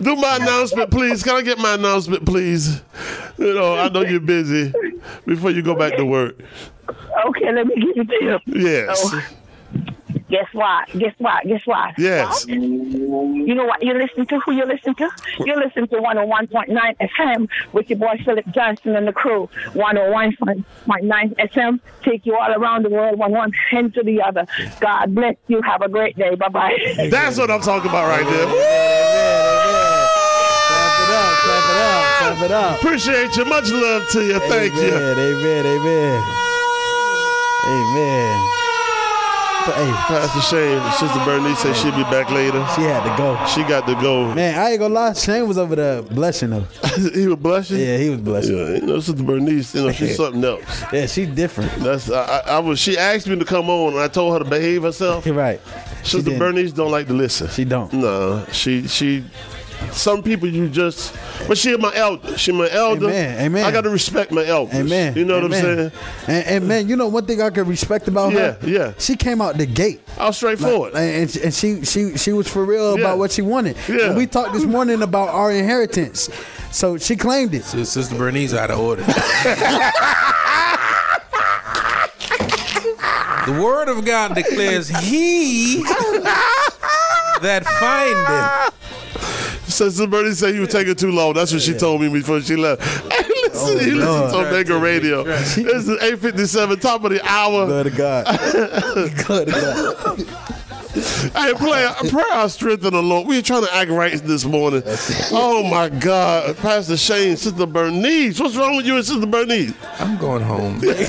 Do 0.00 0.16
my 0.16 0.36
announcement, 0.36 0.90
please. 0.90 1.22
Can 1.22 1.36
I 1.36 1.42
get 1.42 1.58
my 1.58 1.74
announcement, 1.74 2.24
please? 2.26 2.82
You 3.38 3.54
know, 3.54 3.76
I 3.76 3.88
know 3.88 4.02
you're 4.02 4.20
busy. 4.20 4.72
Before 5.26 5.50
you 5.50 5.62
go 5.62 5.74
back 5.74 5.96
to 5.96 6.04
work. 6.04 6.36
Okay, 7.26 7.52
let 7.52 7.66
me 7.66 7.74
give 7.76 7.96
it 7.96 8.08
to 8.08 8.24
you. 8.24 8.38
Yes. 8.62 9.00
Oh, 9.12 9.22
guess 10.28 10.46
what? 10.52 10.88
Guess 10.96 11.14
what? 11.18 11.44
Guess 11.44 11.66
what? 11.66 11.98
Yes. 11.98 12.46
You 12.46 13.54
know 13.54 13.64
what 13.64 13.82
you 13.82 13.94
listen 13.94 14.26
to? 14.26 14.38
Who 14.40 14.52
you 14.52 14.64
listen 14.64 14.94
to? 14.94 15.10
You 15.40 15.56
listen 15.56 15.88
to 15.88 15.96
101.9 15.96 16.96
FM 17.00 17.48
with 17.72 17.90
your 17.90 17.98
boy 17.98 18.20
Philip 18.24 18.46
Johnson 18.52 18.94
and 18.96 19.06
the 19.08 19.12
crew. 19.12 19.48
101.9 19.72 20.64
FM 21.36 21.80
take 22.02 22.24
you 22.26 22.36
all 22.36 22.52
around 22.52 22.84
the 22.84 22.90
world, 22.90 23.18
one 23.18 23.32
one 23.32 23.52
hand 23.52 23.94
to 23.94 24.02
the 24.02 24.22
other. 24.22 24.46
God 24.80 25.14
bless 25.14 25.36
you. 25.48 25.60
Have 25.62 25.82
a 25.82 25.88
great 25.88 26.16
day. 26.16 26.34
Bye 26.34 26.48
bye. 26.48 26.76
That's 27.10 27.38
what 27.38 27.50
I'm 27.50 27.60
talking 27.60 27.90
about 27.90 28.08
right 28.08 28.24
there. 28.24 28.46
Clap 30.70 31.00
it 31.00 31.10
up, 31.14 31.36
clap 31.42 31.64
it 31.64 31.76
up, 31.76 32.04
clap 32.18 32.42
it 32.44 32.50
up. 32.52 32.78
Appreciate 32.80 33.36
you. 33.36 33.44
Much 33.46 33.70
love 33.70 34.08
to 34.10 34.24
you. 34.24 34.38
Thank 34.40 34.74
you. 34.74 34.94
Amen, 34.94 35.18
amen, 35.18 35.66
amen. 35.66 36.49
Amen. 37.66 38.50
But 39.66 39.74
hey, 39.74 39.92
Pastor 40.08 40.40
Shane, 40.40 40.92
Sister 40.92 41.22
Bernice 41.26 41.58
said 41.58 41.76
she'd 41.76 41.94
be 41.94 42.02
back 42.04 42.30
later. 42.30 42.66
she 42.74 42.80
had 42.82 43.02
to 43.04 43.14
go. 43.18 43.36
She 43.46 43.62
got 43.62 43.86
to 43.86 43.94
go. 43.96 44.34
Man, 44.34 44.58
I 44.58 44.70
ain't 44.70 44.80
gonna 44.80 44.94
lie, 44.94 45.12
Shane 45.12 45.46
was 45.46 45.58
over 45.58 45.76
there 45.76 46.00
blessing 46.00 46.48
though. 46.50 46.60
he 47.12 47.26
was 47.26 47.36
blushing. 47.38 47.78
Yeah, 47.78 47.98
he 47.98 48.08
was 48.08 48.20
blessing. 48.20 48.56
Yeah, 48.56 48.68
you 48.76 48.80
know, 48.80 49.00
Sister 49.00 49.22
Bernice, 49.22 49.74
you 49.74 49.82
know, 49.84 49.92
she's 49.92 50.16
something 50.16 50.42
else. 50.42 50.82
Yeah, 50.90 51.04
she's 51.04 51.28
different. 51.28 51.72
That's 51.76 52.10
I, 52.10 52.22
I, 52.24 52.38
I 52.52 52.58
was. 52.60 52.78
She 52.80 52.96
asked 52.96 53.26
me 53.26 53.38
to 53.38 53.44
come 53.44 53.68
on, 53.68 53.92
and 53.92 54.00
I 54.02 54.08
told 54.08 54.32
her 54.32 54.38
to 54.38 54.48
behave 54.48 54.82
herself. 54.82 55.26
You're 55.26 55.34
right. 55.48 55.60
Sister. 56.04 56.38
Bernice 56.38 56.72
don't 56.72 56.90
like 56.90 57.06
to 57.08 57.12
listen. 57.12 57.48
She 57.48 57.66
don't. 57.66 57.92
No, 57.92 58.46
she 58.52 58.88
she. 58.88 59.22
Some 59.92 60.22
people 60.22 60.48
you 60.48 60.68
just, 60.68 61.14
but 61.48 61.58
she 61.58 61.76
my 61.76 61.92
elder. 61.94 62.38
She 62.38 62.52
my 62.52 62.68
elder. 62.70 63.06
Amen, 63.08 63.40
amen. 63.40 63.64
I 63.64 63.70
got 63.72 63.80
to 63.82 63.90
respect 63.90 64.30
my 64.30 64.44
elders. 64.46 64.74
Amen. 64.76 65.14
You 65.16 65.24
know 65.24 65.34
what 65.36 65.44
I'm 65.44 65.52
saying? 65.52 65.92
And, 66.28 66.46
and 66.46 66.68
man, 66.68 66.88
you 66.88 66.96
know 66.96 67.08
one 67.08 67.26
thing 67.26 67.42
I 67.42 67.50
could 67.50 67.66
respect 67.66 68.06
about 68.06 68.32
her? 68.32 68.56
Yeah, 68.62 68.68
yeah. 68.68 68.92
She 68.98 69.16
came 69.16 69.40
out 69.40 69.56
the 69.58 69.66
gate. 69.66 70.00
I 70.16 70.26
was 70.26 70.36
straightforward. 70.36 70.94
And, 70.94 71.36
and 71.36 71.52
she 71.52 71.84
she 71.84 72.16
she 72.16 72.32
was 72.32 72.46
for 72.48 72.64
real 72.64 72.94
Yeah. 72.96 73.04
about 73.04 73.18
what 73.18 73.32
she 73.32 73.42
wanted. 73.42 73.76
Yeah. 73.88 74.06
And 74.08 74.16
we 74.16 74.26
talked 74.26 74.52
this 74.52 74.64
morning 74.64 75.02
about 75.02 75.28
our 75.30 75.50
inheritance. 75.50 76.28
So 76.70 76.96
she 76.96 77.16
claimed 77.16 77.52
it. 77.54 77.64
Sister 77.64 78.14
Bernice 78.16 78.54
out 78.54 78.70
of 78.70 78.78
order. 78.78 79.02
the 83.46 83.60
word 83.62 83.88
of 83.88 84.04
God 84.04 84.34
declares, 84.34 84.88
He 84.88 85.82
that 87.42 87.64
findeth. 87.80 88.79
Sister 89.88 90.06
Bernice 90.06 90.38
said 90.38 90.54
you 90.54 90.60
were 90.60 90.66
taking 90.66 90.94
too 90.94 91.10
long. 91.10 91.32
That's 91.32 91.52
what 91.54 91.62
she 91.62 91.72
told 91.72 92.02
me 92.02 92.10
before 92.10 92.42
she 92.42 92.54
left. 92.54 92.82
Hey, 93.10 93.26
listen. 93.28 93.78
Oh, 93.78 93.80
you 93.80 93.94
listen 93.96 94.30
to 94.30 94.48
Omega 94.48 94.78
Radio. 94.78 95.24
This 95.24 95.56
is 95.56 95.88
857, 95.88 96.78
top 96.80 97.04
of 97.04 97.10
the 97.12 97.26
hour. 97.26 97.66
Glory 97.66 97.84
to 97.84 97.90
God. 97.90 98.26
Glory 99.24 99.46
to 99.46 99.52
God. 99.52 100.18
Hey, 101.34 101.54
play, 101.54 101.88
pray 102.10 102.24
our 102.32 102.48
strength 102.48 102.84
in 102.84 102.92
the 102.92 103.02
Lord. 103.02 103.26
We 103.26 103.38
are 103.38 103.42
trying 103.42 103.64
to 103.64 103.74
act 103.74 103.90
right 103.90 104.12
this 104.12 104.44
morning. 104.44 104.82
Oh, 105.32 105.66
my 105.68 105.88
God. 105.88 106.56
Pastor 106.58 106.96
Shane, 106.96 107.36
Sister 107.36 107.66
Bernice. 107.66 108.38
What's 108.38 108.56
wrong 108.56 108.76
with 108.76 108.86
you 108.86 108.96
and 108.96 109.04
Sister 109.04 109.26
Bernice? 109.26 109.72
I'm 109.98 110.18
going 110.18 110.42
home. 110.42 110.78
they 110.80 111.04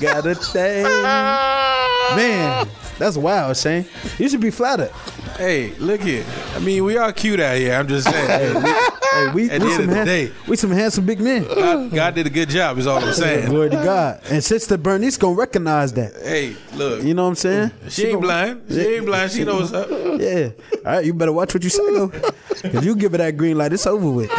got 0.00 0.26
a 0.26 0.34
thing. 0.34 0.82
Man, 0.82 2.68
that's 2.98 3.16
wild, 3.16 3.56
Shane. 3.56 3.86
You 4.18 4.28
should 4.28 4.40
be 4.40 4.50
flattered. 4.50 4.90
Hey, 5.38 5.70
look 5.78 6.00
here. 6.02 6.24
I 6.54 6.58
mean, 6.60 6.84
we 6.84 6.96
are 6.96 7.12
cute 7.12 7.40
out 7.40 7.56
here. 7.56 7.74
I'm 7.74 7.86
just 7.88 8.08
saying. 8.10 8.62
Hey, 8.62 9.30
we, 9.32 9.48
At 9.50 9.62
we 9.62 9.68
the 9.68 9.72
end 9.72 9.80
of 9.82 9.86
the 9.88 9.94
han- 9.96 10.06
day. 10.06 10.32
we 10.46 10.56
some 10.56 10.70
handsome 10.70 11.06
big 11.06 11.20
men. 11.20 11.44
God, 11.44 11.90
God 11.92 12.14
did 12.14 12.26
a 12.26 12.30
good 12.30 12.48
job. 12.50 12.76
Is 12.78 12.86
all 12.86 13.02
I'm 13.02 13.12
saying. 13.14 13.48
Glory 13.50 13.70
to 13.70 13.76
God. 13.76 14.20
And 14.30 14.42
Sister 14.44 14.76
Bernice 14.76 15.16
gonna 15.16 15.36
recognize 15.36 15.92
that. 15.94 16.12
Hey, 16.22 16.54
look. 16.74 17.02
You 17.02 17.14
know 17.14 17.22
what 17.24 17.28
I'm 17.30 17.34
saying? 17.36 17.70
She 17.88 18.06
ain't 18.08 18.20
blind. 18.20 18.62
She 18.68 18.80
ain't 18.80 19.06
blind. 19.06 19.32
She 19.32 19.44
knows 19.44 19.72
what's 19.72 19.90
up. 19.90 20.20
Yeah. 20.20 20.50
All 20.84 20.92
right, 20.96 21.04
you 21.04 21.14
better 21.14 21.32
watch 21.32 21.54
what 21.54 21.62
you 21.64 21.70
say 21.70 21.84
though. 21.94 22.08
Cause 22.08 22.84
you 22.84 22.94
give 22.96 23.14
it 23.14 23.18
that 23.18 23.36
green 23.36 23.56
light, 23.56 23.72
it's 23.72 23.86
over 23.86 24.10
with. 24.10 24.30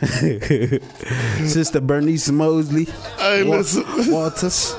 Sister 1.46 1.80
Bernice 1.80 2.30
Mosley. 2.30 2.84
Hey, 3.18 3.42
Wa- 3.44 3.56
listen. 3.58 3.84
Walters. 4.12 4.74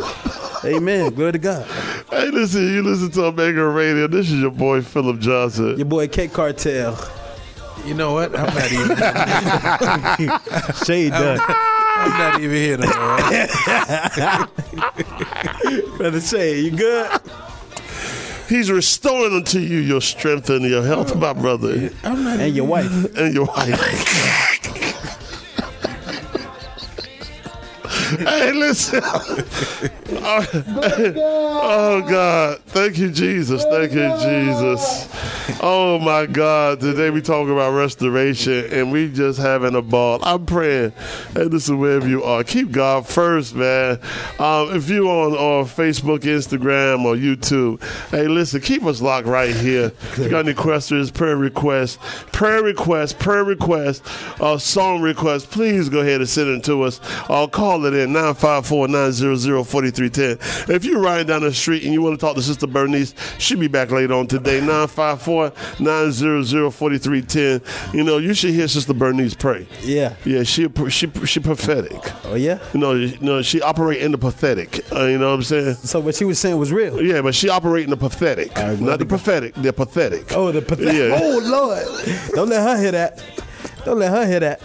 Amen. 0.65 1.13
Glory 1.13 1.32
to 1.34 1.39
God. 1.39 1.68
Hey, 2.12 2.30
listen, 2.30 2.62
you 2.68 2.84
listen 2.84 3.10
to 3.12 3.24
Omega 3.27 3.65
Radio. 3.65 4.06
This 4.06 4.30
is 4.30 4.41
your 4.41 4.51
boy, 4.51 4.82
Philip 4.82 5.20
Johnson. 5.20 5.77
Your 5.77 5.86
boy 5.86 6.10
K 6.10 6.27
Cartel. 6.27 7.00
You 7.86 7.94
know 7.94 8.12
what? 8.12 8.38
I'm 8.38 8.53
not 8.53 8.70
even. 8.70 8.98
Shade 10.86 11.12
done. 11.13 11.39
I'm 11.39 12.10
not 12.20 12.41
even 12.41 12.56
here 12.58 12.77
no 12.77 12.88
more. 12.88 13.18
Brother 15.98 16.20
Shade, 16.20 16.65
you 16.65 16.72
good? 16.77 17.10
He's 18.50 18.70
restoring 18.70 19.34
unto 19.34 19.60
you 19.60 19.77
your 19.77 20.01
strength 20.01 20.50
and 20.50 20.65
your 20.65 20.84
health, 20.84 21.15
my 21.15 21.32
brother, 21.32 21.91
I'm 22.03 22.25
not. 22.25 22.41
And 22.41 22.53
your 22.53 22.65
wife. 22.65 22.91
and 23.18 23.34
your 23.34 23.46
wife. 23.46 24.50
hey, 28.20 28.51
listen. 28.51 29.01
oh, 30.24 32.06
God. 32.10 32.60
Thank 32.68 32.98
you, 32.98 33.12
Jesus. 33.12 33.63
Thank 33.65 33.94
you, 33.94 34.10
Jesus. 34.20 35.08
Oh, 35.62 36.00
my 36.00 36.25
God. 36.25 36.80
Today 36.80 37.10
we 37.10 37.22
talk 37.22 37.48
about 37.48 37.72
restoration, 37.72 38.65
and 38.72 38.91
we 38.91 39.12
just 39.12 39.39
having 39.39 39.75
a 39.75 39.82
ball. 39.82 40.20
I'm 40.24 40.46
praying, 40.46 40.91
hey, 41.34 41.44
listen, 41.44 41.77
wherever 41.80 42.08
you 42.08 42.24
are, 42.24 42.44
keep 42.44 42.72
God 42.72 43.08
first, 43.08 43.53
man. 43.56 44.00
Um, 44.39 44.75
if 44.75 44.89
you 44.89 45.10
on, 45.10 45.34
on 45.34 45.65
Facebook, 45.65 46.20
Instagram, 46.20 47.06
or 47.06 47.15
YouTube, 47.15 47.82
hey, 48.10 48.27
listen, 48.27 48.62
keep 48.62 48.84
us 48.84 49.01
locked 49.01 49.27
right 49.27 49.56
here. 49.56 49.91
If 50.01 50.18
you 50.18 50.30
got 50.30 50.46
any 50.46 50.53
questions, 50.53 51.12
prayer 51.12 51.38
requests, 51.38 51.98
prayer 52.32 52.63
requests, 52.63 53.13
prayer 53.13 53.44
requests, 53.44 54.01
uh, 54.41 54.58
song 54.58 55.01
requests, 55.01 55.46
please 55.46 55.89
go 55.89 56.00
ahead 56.00 56.22
and 56.22 56.30
send 56.30 56.50
it 56.50 56.63
to 56.65 56.82
us. 56.84 57.00
Or 57.30 57.48
call 57.48 57.86
it 57.86 57.94
in 57.94 58.00
954 58.08 58.88
900 58.88 59.63
4310. 59.65 60.75
If 60.75 60.86
you're 60.86 61.01
riding 61.01 61.27
down 61.27 61.41
the 61.41 61.53
street 61.53 61.84
and 61.84 61.93
you 61.93 62.01
want 62.01 62.20
to 62.20 62.25
talk 62.25 62.36
to 62.36 62.41
Sister 62.41 62.67
Bernice, 62.67 63.13
she'll 63.38 63.60
be 63.60 63.67
back 63.67 63.91
later 63.91 64.13
on 64.13 64.27
today. 64.27 64.60
954 64.62 65.51
900 65.79 66.72
4310. 66.72 67.96
You 67.98 68.03
know, 68.03 68.17
you 68.17 68.34
should 68.34 68.51
hear 68.51 68.67
Sister 68.67 68.93
Bernice 68.93 69.34
pray. 69.34 69.67
Yeah. 69.81 70.15
Yeah, 70.25 70.43
she 70.43 70.67
she 70.89 71.10
she 71.25 71.39
prophetic. 71.39 72.00
Oh 72.25 72.36
yeah. 72.36 72.60
You 72.74 72.79
know, 72.79 72.93
you 72.93 73.17
know 73.20 73.41
she 73.41 73.62
operate 73.62 74.01
in 74.01 74.12
the 74.12 74.17
pathetic. 74.17 74.81
Uh, 74.91 75.05
you 75.05 75.17
know 75.17 75.29
what 75.29 75.36
I'm 75.36 75.43
saying? 75.43 75.75
So 75.75 76.00
what 76.00 76.15
she 76.15 76.25
was 76.25 76.39
saying 76.39 76.58
was 76.58 76.72
real. 76.72 77.01
Yeah, 77.01 77.22
but 77.22 77.36
she 77.36 77.50
operate 77.50 77.84
in 77.84 77.89
the 77.89 77.98
pathetic, 77.98 78.55
right, 78.55 78.79
not 78.79 79.00
the 79.00 79.05
go. 79.05 79.10
prophetic. 79.10 79.53
They're 79.55 79.72
pathetic. 79.72 80.31
Oh, 80.34 80.51
the 80.51 80.62
pathetic. 80.62 80.93
Yeah. 80.93 81.20
Oh 81.22 81.39
Lord. 81.43 82.31
Don't 82.34 82.50
let 82.50 82.62
her 82.62 82.81
hear 82.81 82.91
that. 82.91 83.24
Don't 83.86 84.00
let 84.00 84.12
her 84.12 84.25
hear 84.25 84.39
that. 84.39 84.62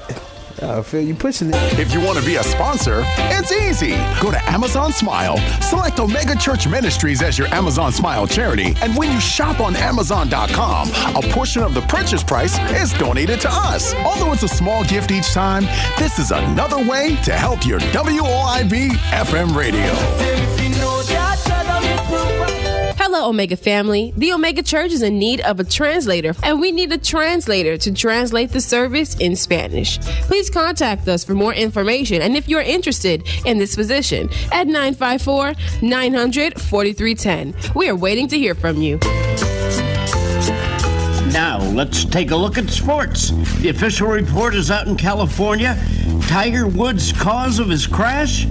I 0.63 0.83
feel 0.83 1.03
you 1.03 1.15
pushing 1.15 1.51
it. 1.51 1.79
If 1.79 1.93
you 1.93 2.01
want 2.01 2.19
to 2.19 2.25
be 2.25 2.37
a 2.37 2.43
sponsor, 2.43 3.03
it's 3.07 3.53
easy. 3.53 3.97
Go 4.21 4.31
to 4.31 4.51
Amazon 4.51 4.93
Smile, 4.93 5.37
select 5.61 6.01
Omega 6.01 6.37
Church 6.37 6.67
Ministries 6.67 7.23
as 7.23 7.39
your 7.39 7.49
Amazon 7.49 7.93
Smile 7.93 8.27
charity, 8.27 8.75
and 8.81 8.97
when 8.97 9.13
you 9.13 9.21
shop 9.21 9.61
on 9.61 9.77
Amazon.com, 9.77 10.89
a 11.15 11.23
portion 11.33 11.63
of 11.63 11.75
the 11.75 11.83
purchase 11.83 12.23
price 12.23 12.59
is 12.71 12.93
donated 12.95 13.41
to 13.43 13.49
us. 13.51 13.95
Although 13.97 14.33
it's 14.33 14.45
a 14.45 14.49
small 14.49 14.85
gift 14.85 15.11
each 15.11 15.33
time, 15.33 15.65
this 15.99 16.19
is 16.19 16.31
another 16.31 16.79
way 16.79 17.17
to 17.25 17.33
help 17.33 17.67
your 17.67 17.81
WOIB 17.81 18.91
FM 19.11 19.55
radio. 19.55 19.93
Hello, 23.09 23.29
Omega 23.29 23.57
family. 23.57 24.13
The 24.17 24.33
Omega 24.33 24.65
Church 24.65 24.91
is 24.91 25.01
in 25.01 25.17
need 25.17 25.41
of 25.43 25.61
a 25.61 25.65
translator, 25.65 26.35
and 26.43 26.61
we 26.61 26.73
need 26.73 26.91
a 26.91 26.99
translator 26.99 27.79
to 27.79 27.95
translate 27.95 28.51
the 28.51 28.61
service 28.61 29.15
in 29.21 29.37
Spanish. 29.37 30.01
Please 30.23 30.51
contact 30.51 31.07
us 31.07 31.23
for 31.23 31.35
more 31.35 31.55
information 31.55 32.21
and 32.21 32.37
if 32.37 32.49
you're 32.49 32.61
interested 32.61 33.23
in 33.45 33.59
this 33.59 33.77
position 33.77 34.29
at 34.51 34.67
954 34.67 35.55
900 35.83 36.61
4310. 36.61 37.55
We 37.77 37.89
are 37.89 37.95
waiting 37.95 38.27
to 38.27 38.37
hear 38.37 38.57
from 38.57 38.83
you. 38.83 38.99
Now, 41.31 41.61
let's 41.75 42.05
take 42.05 42.33
a 42.33 42.37
look 42.37 42.59
at 42.59 42.69
sports. 42.71 43.31
The 43.61 43.69
official 43.69 44.09
report 44.09 44.57
is 44.57 44.73
out 44.73 44.89
in 44.89 44.97
California. 44.97 45.79
Tiger 46.23 46.67
Woods' 46.67 47.13
cause 47.13 47.61
of 47.61 47.69
his 47.69 47.87
crash? 47.87 48.47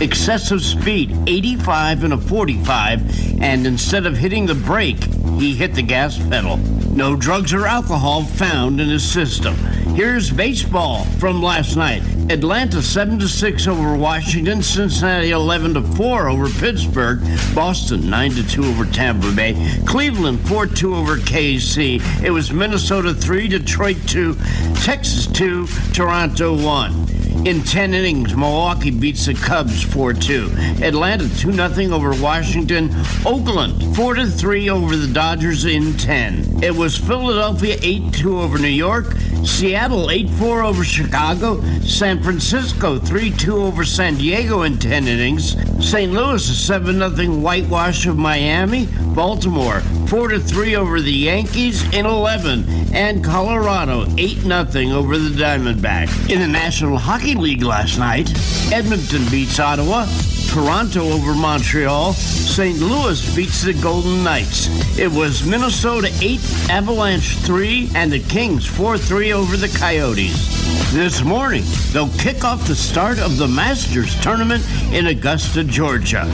Excessive 0.00 0.62
speed, 0.62 1.16
85 1.26 2.04
and 2.04 2.12
a 2.12 2.18
45, 2.18 3.42
and 3.42 3.66
instead 3.66 4.06
of 4.06 4.16
hitting 4.16 4.46
the 4.46 4.54
brake, 4.54 5.02
he 5.38 5.54
hit 5.54 5.74
the 5.74 5.82
gas 5.82 6.18
pedal. 6.28 6.58
No 6.96 7.16
drugs 7.16 7.52
or 7.52 7.66
alcohol 7.66 8.22
found 8.24 8.80
in 8.80 8.88
his 8.88 9.06
system. 9.06 9.54
Here's 9.94 10.30
baseball 10.30 11.04
from 11.18 11.42
last 11.42 11.76
night. 11.76 12.02
Atlanta 12.28 12.82
7 12.82 13.18
to 13.18 13.28
6 13.28 13.66
over 13.66 13.96
Washington, 13.96 14.62
Cincinnati 14.62 15.30
11 15.30 15.74
to 15.74 15.82
4 15.82 16.28
over 16.28 16.48
Pittsburgh, 16.48 17.20
Boston 17.54 18.10
9 18.10 18.30
to 18.32 18.48
2 18.48 18.64
over 18.64 18.84
Tampa 18.84 19.30
Bay, 19.32 19.54
Cleveland 19.86 20.40
4 20.48 20.66
2 20.66 20.94
over 20.94 21.16
KC. 21.16 22.02
It 22.22 22.30
was 22.30 22.52
Minnesota 22.52 23.14
3, 23.14 23.48
Detroit 23.48 23.96
2, 24.06 24.36
Texas 24.82 25.26
2, 25.28 25.66
Toronto 25.92 26.56
1. 26.62 27.05
In 27.46 27.62
10 27.62 27.94
innings, 27.94 28.34
Milwaukee 28.34 28.90
beats 28.90 29.26
the 29.26 29.34
Cubs 29.34 29.80
4 29.80 30.14
2. 30.14 30.50
Atlanta 30.82 31.28
2 31.38 31.52
0 31.52 31.94
over 31.94 32.10
Washington. 32.20 32.90
Oakland 33.24 33.94
4 33.94 34.26
3 34.26 34.68
over 34.68 34.96
the 34.96 35.06
Dodgers 35.06 35.64
in 35.64 35.96
10. 35.96 36.64
It 36.64 36.74
was 36.74 36.96
Philadelphia 36.96 37.78
8 37.80 38.12
2 38.12 38.40
over 38.40 38.58
New 38.58 38.66
York. 38.66 39.12
Seattle 39.44 40.10
8 40.10 40.28
4 40.28 40.62
over 40.64 40.82
Chicago. 40.82 41.62
San 41.82 42.20
Francisco 42.20 42.98
3 42.98 43.30
2 43.30 43.56
over 43.56 43.84
San 43.84 44.16
Diego 44.16 44.62
in 44.62 44.76
10 44.76 45.06
innings. 45.06 45.52
St. 45.78 46.10
Louis 46.10 46.50
a 46.50 46.52
7 46.52 46.98
0 46.98 47.36
whitewash 47.36 48.06
of 48.06 48.18
Miami. 48.18 48.88
Baltimore 49.14 49.82
4 50.08 50.28
to 50.28 50.40
3 50.40 50.76
over 50.76 51.00
the 51.00 51.12
Yankees 51.12 51.82
in 51.92 52.06
11. 52.06 52.94
And 52.94 53.24
Colorado 53.24 54.06
8 54.16 54.38
0 54.38 54.96
over 54.96 55.18
the 55.18 55.30
Diamondbacks. 55.30 56.30
In 56.30 56.40
the 56.40 56.46
National 56.46 56.96
Hockey 56.96 57.34
League 57.34 57.62
last 57.62 57.98
night, 57.98 58.30
Edmonton 58.72 59.28
beats 59.30 59.58
Ottawa. 59.58 60.06
Toronto 60.48 61.10
over 61.10 61.34
Montreal. 61.34 62.12
St. 62.12 62.78
Louis 62.78 63.34
beats 63.34 63.62
the 63.62 63.74
Golden 63.74 64.22
Knights. 64.22 64.68
It 64.98 65.10
was 65.10 65.44
Minnesota 65.44 66.08
8, 66.22 66.40
Avalanche 66.70 67.36
3, 67.38 67.90
and 67.94 68.10
the 68.10 68.20
Kings 68.20 68.64
4 68.64 68.96
3 68.96 69.32
over 69.32 69.56
the 69.56 69.68
Coyotes. 69.76 70.92
This 70.92 71.22
morning, 71.22 71.64
they'll 71.92 72.08
kick 72.18 72.44
off 72.44 72.66
the 72.66 72.76
start 72.76 73.18
of 73.18 73.36
the 73.36 73.48
Masters 73.48 74.18
tournament 74.20 74.64
in 74.92 75.08
Augusta, 75.08 75.64
Georgia. 75.64 76.24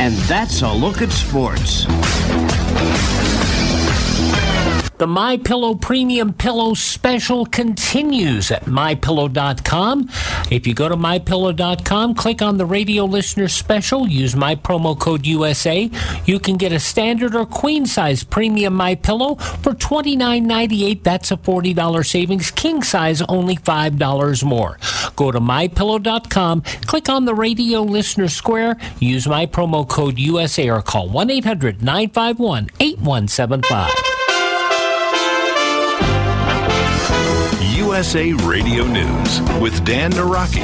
And 0.00 0.14
that's 0.28 0.62
a 0.62 0.72
look 0.72 1.02
at 1.02 1.10
sports. 1.10 1.86
The 4.98 5.06
My 5.06 5.36
Pillow 5.36 5.76
Premium 5.76 6.32
Pillow 6.32 6.74
Special 6.74 7.46
continues 7.46 8.50
at 8.50 8.64
mypillow.com. 8.64 10.08
If 10.50 10.66
you 10.66 10.74
go 10.74 10.88
to 10.88 10.96
mypillow.com, 10.96 12.16
click 12.16 12.42
on 12.42 12.56
the 12.56 12.66
radio 12.66 13.04
listener 13.04 13.46
special, 13.46 14.08
use 14.08 14.34
my 14.34 14.56
promo 14.56 14.98
code 14.98 15.24
USA, 15.24 15.88
you 16.24 16.40
can 16.40 16.56
get 16.56 16.72
a 16.72 16.80
standard 16.80 17.36
or 17.36 17.46
queen 17.46 17.86
size 17.86 18.24
premium 18.24 18.74
My 18.74 18.96
Pillow 18.96 19.36
for 19.36 19.72
$29.98. 19.72 21.04
That's 21.04 21.30
a 21.30 21.36
$40 21.36 22.04
savings. 22.04 22.50
King 22.50 22.82
size 22.82 23.22
only 23.22 23.54
$5 23.54 24.44
more. 24.44 24.80
Go 25.14 25.30
to 25.30 25.38
mypillow.com, 25.38 26.62
click 26.86 27.08
on 27.08 27.24
the 27.24 27.34
radio 27.34 27.82
listener 27.82 28.26
square, 28.26 28.76
use 28.98 29.28
my 29.28 29.46
promo 29.46 29.88
code 29.88 30.18
USA 30.18 30.70
or 30.70 30.82
call 30.82 31.08
1-800-951-8175. 31.10 34.07
USA 37.98 38.32
Radio 38.32 38.84
News 38.86 39.40
with 39.60 39.84
Dan 39.84 40.12
Naraki. 40.12 40.62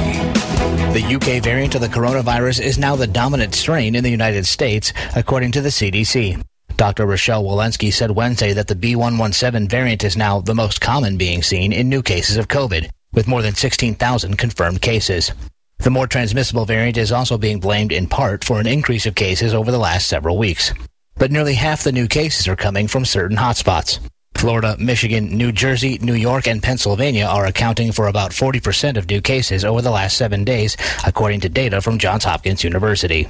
The 0.93 1.15
UK 1.15 1.43
variant 1.43 1.75
of 1.75 1.81
the 1.81 1.89
coronavirus 1.89 2.61
is 2.61 2.77
now 2.77 2.95
the 2.95 3.07
dominant 3.07 3.53
strain 3.53 3.93
in 3.93 4.05
the 4.05 4.09
United 4.09 4.45
States, 4.45 4.93
according 5.17 5.51
to 5.51 5.59
the 5.59 5.67
CDC. 5.67 6.41
Dr. 6.77 7.05
Rochelle 7.05 7.43
Walensky 7.43 7.91
said 7.91 8.11
Wednesday 8.11 8.53
that 8.53 8.67
the 8.67 8.73
B117 8.73 9.69
variant 9.69 10.05
is 10.05 10.15
now 10.15 10.39
the 10.39 10.55
most 10.55 10.79
common 10.79 11.17
being 11.17 11.43
seen 11.43 11.73
in 11.73 11.89
new 11.89 12.01
cases 12.01 12.37
of 12.37 12.47
COVID, 12.47 12.89
with 13.11 13.27
more 13.27 13.41
than 13.41 13.53
16,000 13.53 14.37
confirmed 14.37 14.81
cases. 14.81 15.33
The 15.79 15.89
more 15.89 16.07
transmissible 16.07 16.63
variant 16.63 16.95
is 16.95 17.11
also 17.11 17.37
being 17.37 17.59
blamed 17.59 17.91
in 17.91 18.07
part 18.07 18.45
for 18.45 18.61
an 18.61 18.65
increase 18.65 19.05
of 19.05 19.15
cases 19.15 19.53
over 19.53 19.71
the 19.71 19.77
last 19.77 20.07
several 20.07 20.37
weeks. 20.37 20.71
But 21.15 21.33
nearly 21.33 21.55
half 21.55 21.83
the 21.83 21.91
new 21.91 22.07
cases 22.07 22.47
are 22.47 22.55
coming 22.55 22.87
from 22.87 23.03
certain 23.03 23.35
hotspots. 23.35 23.99
Florida, 24.35 24.75
Michigan, 24.79 25.35
New 25.37 25.51
Jersey, 25.51 25.97
New 26.01 26.13
York, 26.13 26.47
and 26.47 26.61
Pennsylvania 26.61 27.25
are 27.25 27.45
accounting 27.45 27.91
for 27.91 28.07
about 28.07 28.31
40% 28.31 28.97
of 28.97 29.09
new 29.09 29.21
cases 29.21 29.65
over 29.65 29.81
the 29.81 29.91
last 29.91 30.17
seven 30.17 30.43
days, 30.43 30.77
according 31.05 31.39
to 31.41 31.49
data 31.49 31.81
from 31.81 31.97
Johns 31.97 32.23
Hopkins 32.23 32.63
University. 32.63 33.27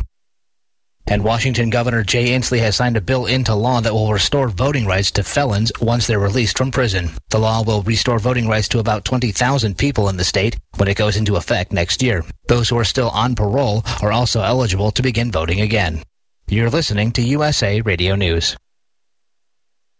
And 1.08 1.24
Washington 1.24 1.70
Governor 1.70 2.04
Jay 2.04 2.30
Inslee 2.30 2.60
has 2.60 2.76
signed 2.76 2.98
a 2.98 3.02
bill 3.02 3.28
into 3.28 3.54
law 3.54 3.80
that 3.80 3.94
will 3.94 4.12
restore 4.12 4.50
voting 4.50 4.88
rights 4.88 5.12
to 5.12 5.24
felons 5.24 5.72
once 5.80 6.08
they're 6.08 6.20
released 6.20 6.58
from 6.58 6.72
prison. 6.72 7.12
The 7.30 7.38
law 7.38 7.64
will 7.64 7.84
restore 7.84 8.18
voting 8.18 8.48
rights 8.48 8.68
to 8.70 8.80
about 8.80 9.06
20,000 9.06 9.78
people 9.78 10.10
in 10.10 10.18
the 10.18 10.24
state 10.24 10.58
when 10.78 10.88
it 10.88 10.98
goes 10.98 11.16
into 11.16 11.36
effect 11.36 11.72
next 11.72 12.02
year. 12.02 12.24
Those 12.48 12.70
who 12.70 12.78
are 12.80 12.84
still 12.84 13.10
on 13.10 13.36
parole 13.36 13.84
are 14.02 14.12
also 14.12 14.42
eligible 14.42 14.90
to 14.92 15.04
begin 15.04 15.32
voting 15.32 15.62
again. 15.62 16.02
You're 16.48 16.72
listening 16.72 17.12
to 17.14 17.22
USA 17.22 17.82
Radio 17.82 18.16
News. 18.16 18.58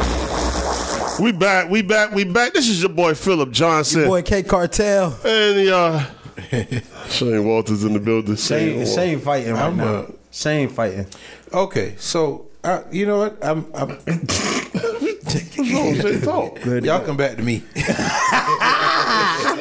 We 1.20 1.32
back, 1.32 1.68
we 1.68 1.82
back, 1.82 2.12
we 2.12 2.22
back. 2.22 2.52
This 2.52 2.68
is 2.68 2.80
your 2.80 2.90
boy 2.90 3.14
Philip 3.14 3.50
Johnson. 3.50 4.02
Your 4.02 4.08
boy 4.08 4.22
K 4.22 4.44
Cartel. 4.44 5.18
And 5.24 5.68
uh 5.68 6.06
Shane 7.08 7.44
Walters 7.44 7.82
in 7.82 7.94
the 7.94 7.98
building. 7.98 8.36
Shane, 8.36 8.86
Shane 8.86 9.18
fighting 9.18 9.54
right 9.54 9.64
I'm, 9.64 9.78
now. 9.78 9.84
uh, 9.84 10.10
Shane 10.30 10.68
fighting. 10.68 11.06
Okay, 11.52 11.96
so 11.98 12.46
uh, 12.62 12.84
you 12.92 13.04
know 13.04 13.18
what? 13.18 13.44
I'm. 13.44 13.66
I'm 13.74 13.98
No, 15.58 15.94
Shane, 15.94 16.20
talk. 16.20 16.64
Y'all 16.64 17.04
come 17.04 17.16
back 17.16 17.36
to 17.36 17.42
me. 17.42 17.64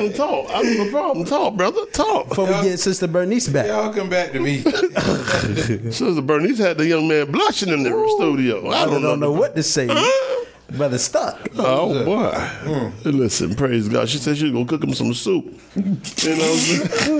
talk. 0.10 0.50
I 0.50 0.64
have 0.64 0.78
no 0.78 0.90
problem. 0.92 1.26
Talk, 1.26 1.56
brother. 1.56 1.86
Talk. 1.94 2.30
Before 2.30 2.46
we 2.46 2.54
get 2.64 2.80
Sister 2.80 3.08
Bernice 3.08 3.48
back. 3.48 3.68
Y'all 3.68 3.94
come 3.94 4.10
back 4.10 4.32
to 4.34 4.40
me. 4.40 4.58
Sister 5.92 6.22
Bernice 6.22 6.58
had 6.60 6.78
the 6.78 6.88
young 6.88 7.08
man 7.08 7.32
blushing 7.32 7.70
in 7.70 7.84
the 7.84 7.90
studio. 8.18 8.68
I 8.70 8.82
I 8.84 8.86
don't, 8.86 9.02
don't, 9.02 9.20
know 9.20 9.34
the- 9.34 9.40
what 9.40 9.56
to 9.56 9.64
say. 9.64 9.88
Brother 10.72 10.98
stuck. 10.98 11.38
Oh 11.58 12.06
boy! 12.06 12.92
Hey, 13.04 13.12
Listen, 13.12 13.56
praise 13.56 13.90
God. 13.90 14.08
She 14.08 14.18
said 14.20 14.38
she 14.38 14.46
was 14.46 14.54
gonna 14.54 14.66
cook 14.66 14.84
him 14.84 14.94
some 14.94 15.14
soup. 15.14 15.44
You 15.76 15.82
know 15.84 15.92
what 15.92 16.00
I'm 16.24 17.18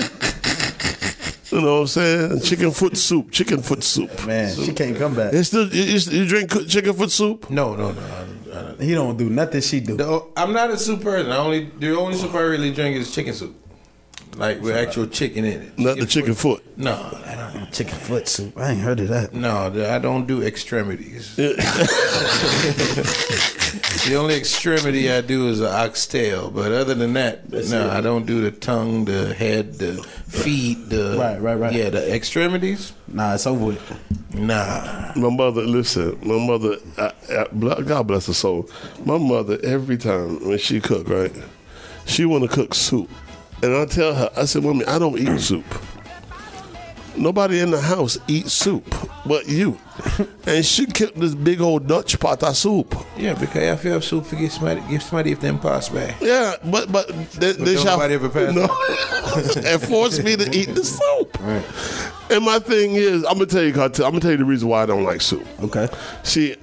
You 1.50 1.60
know 1.60 1.74
what 1.74 1.80
I'm 1.82 1.86
saying? 1.86 2.40
Chicken 2.40 2.70
foot 2.70 2.96
soup. 2.96 3.30
Chicken 3.30 3.60
foot 3.60 3.84
soup. 3.84 4.26
Man, 4.26 4.54
she 4.56 4.72
can't 4.72 4.96
come 4.96 5.14
back. 5.14 5.34
It's 5.34 5.48
still, 5.48 5.68
you, 5.68 5.82
you- 5.82 6.18
you 6.22 6.26
drink 6.26 6.66
chicken 6.66 6.94
foot 6.94 7.10
soup? 7.10 7.50
No, 7.50 7.76
no, 7.76 7.92
no. 7.92 8.26
He 8.80 8.94
don't 8.94 9.16
do 9.16 9.28
nothing 9.28 9.60
she 9.60 9.80
do. 9.80 9.96
No, 9.96 10.28
I'm 10.36 10.52
not 10.52 10.70
a 10.70 10.78
soup 10.78 11.02
person. 11.02 11.32
I 11.32 11.36
only 11.36 11.64
the 11.78 11.96
only 11.96 12.16
soup 12.16 12.34
I 12.34 12.40
really 12.40 12.72
drink 12.72 12.96
is 12.96 13.14
chicken 13.14 13.34
soup, 13.34 13.54
like 14.36 14.60
with 14.60 14.76
actual 14.76 15.06
chicken 15.06 15.44
in 15.44 15.62
it. 15.62 15.78
Not 15.78 15.98
the 15.98 16.06
chicken 16.06 16.34
foot. 16.34 16.64
No, 16.76 16.92
I 17.26 17.34
don't. 17.34 17.72
Chicken 17.72 17.94
foot 17.94 18.28
soup. 18.28 18.58
I 18.58 18.72
ain't 18.72 18.80
heard 18.80 19.00
of 19.00 19.08
that. 19.08 19.32
No, 19.32 19.72
I 19.88 19.98
don't 19.98 20.26
do 20.26 20.42
extremities. 20.42 21.36
the 24.08 24.16
only 24.16 24.34
extremity 24.34 25.10
I 25.10 25.20
do 25.20 25.48
is 25.48 25.60
an 25.60 25.66
oxtail, 25.66 26.50
but 26.50 26.72
other 26.72 26.94
than 26.94 27.12
that, 27.14 27.50
no, 27.50 27.90
I 27.90 28.00
don't 28.00 28.26
do 28.26 28.40
the 28.40 28.50
tongue, 28.50 29.04
the 29.04 29.34
head, 29.34 29.74
the 29.74 29.94
feet, 30.28 30.88
the 30.88 31.16
Right, 31.18 31.40
right, 31.40 31.54
right. 31.54 31.72
Yeah, 31.72 31.90
the 31.90 32.12
extremities. 32.14 32.92
Nah, 33.08 33.34
it's 33.34 33.46
over 33.46 33.66
with. 33.66 34.34
Nah, 34.34 35.12
My 35.14 35.28
mother, 35.28 35.62
listen, 35.62 36.18
my 36.22 36.38
mother, 36.38 36.76
I, 36.98 37.12
I, 37.30 37.46
God 37.82 38.06
bless 38.06 38.26
her 38.26 38.32
soul. 38.32 38.68
My 39.04 39.18
mother, 39.18 39.58
every 39.62 39.98
time 39.98 40.46
when 40.48 40.58
she 40.58 40.80
cook, 40.80 41.08
right, 41.08 41.32
she 42.06 42.24
want 42.24 42.42
to 42.44 42.48
cook 42.48 42.74
soup. 42.74 43.10
And 43.62 43.76
I 43.76 43.84
tell 43.84 44.14
her, 44.14 44.30
I 44.36 44.46
said, 44.46 44.64
Mommy, 44.64 44.84
I 44.86 44.98
don't 44.98 45.18
eat 45.18 45.40
soup. 45.40 45.66
Nobody 47.16 47.60
in 47.60 47.70
the 47.70 47.80
house 47.80 48.18
eats 48.26 48.52
soup 48.52 48.84
but 49.24 49.48
you. 49.48 49.78
and 50.46 50.64
she 50.64 50.86
kept 50.86 51.18
this 51.18 51.34
big 51.34 51.60
old 51.60 51.86
Dutch 51.86 52.18
pot 52.18 52.42
of 52.42 52.56
soup. 52.56 52.94
yeah, 53.16 53.34
because 53.34 53.68
I 53.68 53.76
feel 53.76 54.00
soup 54.00 54.26
for 54.26 54.36
give 54.36 54.52
somebody, 54.52 54.82
give 54.88 55.02
somebody 55.02 55.32
if 55.32 55.40
them 55.40 55.58
pass 55.58 55.88
by. 55.88 56.14
Yeah, 56.20 56.54
but 56.64 56.90
but 56.90 57.08
they, 57.32 57.52
they 57.52 57.74
don't 57.74 57.84
shall 57.84 57.98
nobody 57.98 58.14
ever 58.14 58.28
pass 58.28 58.54
no, 59.62 59.70
and 59.70 59.82
force 59.82 60.22
me 60.22 60.36
to 60.36 60.56
eat 60.56 60.74
the 60.74 60.84
soup. 60.84 61.38
And 62.30 62.44
my 62.44 62.58
thing 62.58 62.94
is, 62.94 63.24
I'm 63.24 63.34
gonna 63.34 63.46
tell 63.46 63.62
you, 63.62 63.72
I'm 63.72 63.90
gonna 63.90 64.20
tell 64.20 64.30
you 64.30 64.36
the 64.38 64.44
reason 64.44 64.68
why 64.68 64.82
I 64.82 64.86
don't 64.86 65.04
like 65.04 65.20
soup. 65.20 65.46
Okay. 65.60 65.88
See, 66.22 66.56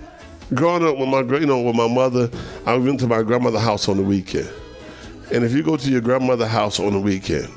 growing 0.53 0.85
up 0.85 0.97
with 0.97 1.09
my, 1.09 1.21
you 1.37 1.45
know, 1.45 1.61
with 1.61 1.75
my 1.75 1.87
mother, 1.87 2.29
I 2.65 2.75
went 2.77 2.99
to 3.01 3.07
my 3.07 3.21
grandmother's 3.21 3.61
house 3.61 3.87
on 3.87 3.97
the 3.97 4.03
weekend. 4.03 4.49
And 5.31 5.43
if 5.43 5.53
you 5.53 5.61
go 5.61 5.77
to 5.77 5.91
your 5.91 6.01
grandmother's 6.01 6.47
house 6.47 6.79
on 6.79 6.93
the 6.93 6.99
weekend, 6.99 7.49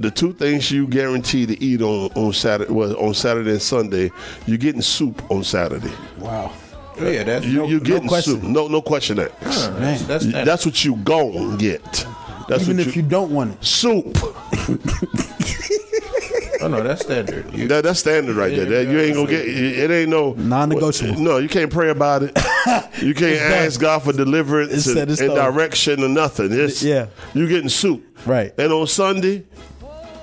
the 0.00 0.10
two 0.10 0.32
things 0.32 0.70
you 0.70 0.86
guarantee 0.86 1.46
to 1.46 1.62
eat 1.62 1.80
on 1.82 2.10
on 2.14 2.32
Saturday, 2.32 2.72
well, 2.72 2.96
on 2.98 3.14
Saturday 3.14 3.50
and 3.52 3.62
Sunday, 3.62 4.10
you're 4.46 4.58
getting 4.58 4.82
soup 4.82 5.22
on 5.30 5.42
Saturday. 5.44 5.92
Wow. 6.18 6.52
Oh, 6.98 7.08
yeah, 7.10 7.24
that's 7.24 7.44
You, 7.44 7.58
no, 7.58 7.66
you're 7.66 7.80
getting 7.80 8.08
question. 8.08 8.40
soup. 8.40 8.42
No, 8.44 8.68
no 8.68 8.80
question 8.80 9.16
that. 9.18 9.38
that's, 9.40 10.02
that's, 10.04 10.24
You- 10.24 10.32
That's 10.32 10.64
what 10.64 10.82
you 10.84 10.96
gon' 10.96 11.58
get. 11.58 12.06
That's 12.48 12.62
Even 12.62 12.78
what 12.78 12.86
if 12.86 12.96
you 12.96 13.02
don't 13.02 13.30
want 13.32 13.52
it. 13.54 13.64
soup. 13.64 14.16
oh 16.62 16.68
no, 16.68 16.82
that's 16.82 17.02
standard. 17.02 17.52
You, 17.52 17.68
That, 17.68 17.84
that's 17.84 18.00
standard 18.00 18.36
right 18.36 18.54
there. 18.54 18.64
That, 18.66 18.86
you 18.90 18.98
ain't 19.00 19.14
gonna 19.14 19.28
get. 19.28 19.46
It 19.46 19.90
ain't 19.90 20.10
no 20.10 20.32
Non-negotiable. 20.34 21.20
No, 21.20 21.38
you 21.38 21.48
can't 21.48 21.70
pray 21.72 21.90
about 21.90 22.22
it. 22.22 22.36
You 23.00 23.14
can't 23.14 23.40
ask 23.40 23.78
God 23.78 24.02
for 24.02 24.12
deliverance 24.12 24.72
It's 24.72 24.86
and, 24.88 24.98
and 24.98 25.34
direction 25.36 26.02
or 26.02 26.08
nothing. 26.08 26.48
It's, 26.50 26.82
Yeah. 26.82 27.06
you 27.34 27.46
getting 27.46 27.68
soup. 27.68 28.02
Right. 28.26 28.52
And 28.58 28.72
on 28.72 28.86
Sunday, 28.88 29.44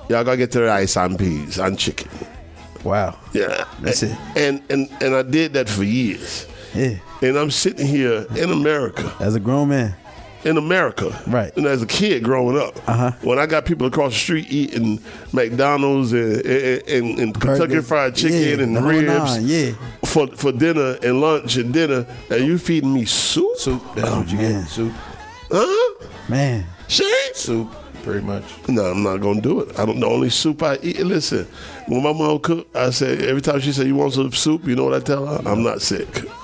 y'all 0.10 0.24
gotta 0.24 0.38
get 0.38 0.52
the 0.52 0.64
rice 0.64 0.96
and 0.98 1.18
peas 1.18 1.58
and 1.60 1.78
chicken. 1.78 2.10
Wow. 2.84 3.18
Yeah, 3.34 3.66
That's 3.82 4.04
it. 4.04 4.18
And 4.36 4.62
and 4.70 4.90
and 5.02 5.16
I 5.16 5.22
did 5.24 5.54
that 5.54 5.70
for 5.70 5.84
years. 5.84 6.48
Yeah. 6.76 6.98
And 7.22 7.38
I'm 7.38 7.52
sitting 7.52 7.86
here 7.88 8.26
in 8.36 8.52
America, 8.52 9.14
As 9.20 9.36
a 9.36 9.40
grown 9.40 9.70
man. 9.70 9.96
in 10.44 10.58
America. 10.58 11.18
Right. 11.28 11.56
And 11.56 11.66
as 11.66 11.82
a 11.82 11.86
kid 11.86 12.24
growing 12.24 12.58
up, 12.58 12.78
Uh-huh. 12.90 13.12
when 13.22 13.40
I 13.40 13.46
got 13.46 13.64
people 13.66 13.88
across 13.88 14.12
the 14.14 14.20
street 14.20 14.48
eating 14.52 15.00
McDonald's 15.32 16.12
and, 16.12 16.46
and, 16.46 16.88
and, 16.90 17.20
and 17.20 17.40
Kentucky 17.40 17.80
Fried 17.82 18.16
Chicken 18.16 18.42
Yeah, 18.60 18.64
and 18.64 18.76
the 18.76 18.82
ribs 18.82 19.08
nine, 19.08 19.44
yeah. 19.48 19.72
for 20.04 20.28
for 20.36 20.52
dinner 20.52 20.98
and 21.04 21.22
lunch 21.22 21.56
and 21.56 21.72
dinner, 21.74 22.06
and 22.30 22.46
you 22.46 22.58
feeding 22.58 22.94
me 22.94 23.06
soup? 23.06 23.56
Soup. 23.58 23.82
That's 23.96 24.10
what 24.12 24.30
you 24.30 24.38
man. 24.38 24.62
get. 24.64 24.70
Soup. 24.70 24.94
Huh? 25.52 26.06
Man, 26.28 26.66
Shane? 26.90 27.34
Soup. 27.36 27.70
Pretty 28.04 28.22
much. 28.26 28.44
No, 28.68 28.84
I'm 28.84 29.02
not 29.02 29.18
gonna 29.22 29.42
do 29.42 29.62
it. 29.62 29.80
I 29.80 29.86
don't. 29.86 30.00
The 30.00 30.06
only 30.06 30.30
soup 30.30 30.62
I 30.62 30.78
eat. 30.84 31.00
Listen, 31.00 31.48
when 31.88 32.04
my 32.04 32.12
mom 32.14 32.40
cook, 32.40 32.68
I 32.76 32.90
say 32.90 33.28
every 33.30 33.42
time 33.42 33.60
she 33.62 33.72
say 33.72 33.86
you 33.86 33.96
want 33.96 34.14
some 34.14 34.32
soup, 34.34 34.66
you 34.66 34.76
know 34.76 34.84
what 34.86 34.94
I 34.94 35.00
tell 35.00 35.26
her? 35.26 35.42
I'm 35.50 35.64
not 35.64 35.82
sick. 35.82 36.08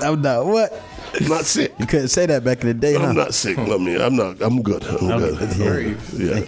I'm 0.00 0.22
not 0.22 0.46
what? 0.46 0.72
I'm 1.20 1.28
not 1.28 1.44
sick. 1.44 1.72
You 1.78 1.86
couldn't 1.86 2.08
say 2.08 2.26
that 2.26 2.44
back 2.44 2.62
in 2.62 2.68
the 2.68 2.74
day, 2.74 2.94
huh? 2.94 3.06
I'm 3.06 3.16
not 3.16 3.34
sick. 3.34 3.58
I 3.58 3.76
mean, 3.78 4.00
I'm 4.00 4.16
not. 4.16 4.40
I'm 4.40 4.62
good. 4.62 4.84
I'm 4.84 5.18
good. 5.18 5.56
Brave. 5.56 6.12
Yeah. 6.18 6.40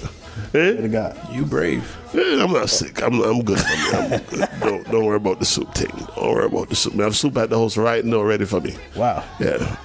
To 0.53 0.85
Eh? 0.85 0.87
God. 0.89 1.19
You 1.33 1.45
brave. 1.45 1.97
I'm 2.15 2.53
not 2.53 2.69
sick. 2.71 3.03
I'm, 3.03 3.21
I'm 3.23 3.43
good. 3.43 3.59
I'm, 3.59 4.13
I'm 4.13 4.23
good. 4.25 4.49
Don't, 4.61 4.91
don't 4.91 5.05
worry 5.05 5.17
about 5.17 5.39
the 5.39 5.45
soup 5.47 5.75
thing. 5.75 5.91
Don't 6.15 6.35
worry 6.35 6.47
about 6.47 6.69
the 6.69 6.77
soup. 6.77 6.99
I 6.99 7.05
have 7.05 7.17
soup 7.17 7.37
at 7.39 7.51
the 7.51 7.59
house 7.59 7.77
right 7.77 8.05
now, 8.05 8.23
ready 8.23 8.45
for 8.45 8.61
me. 8.61 8.77
Wow. 8.97 9.25
Yeah. 9.41 9.77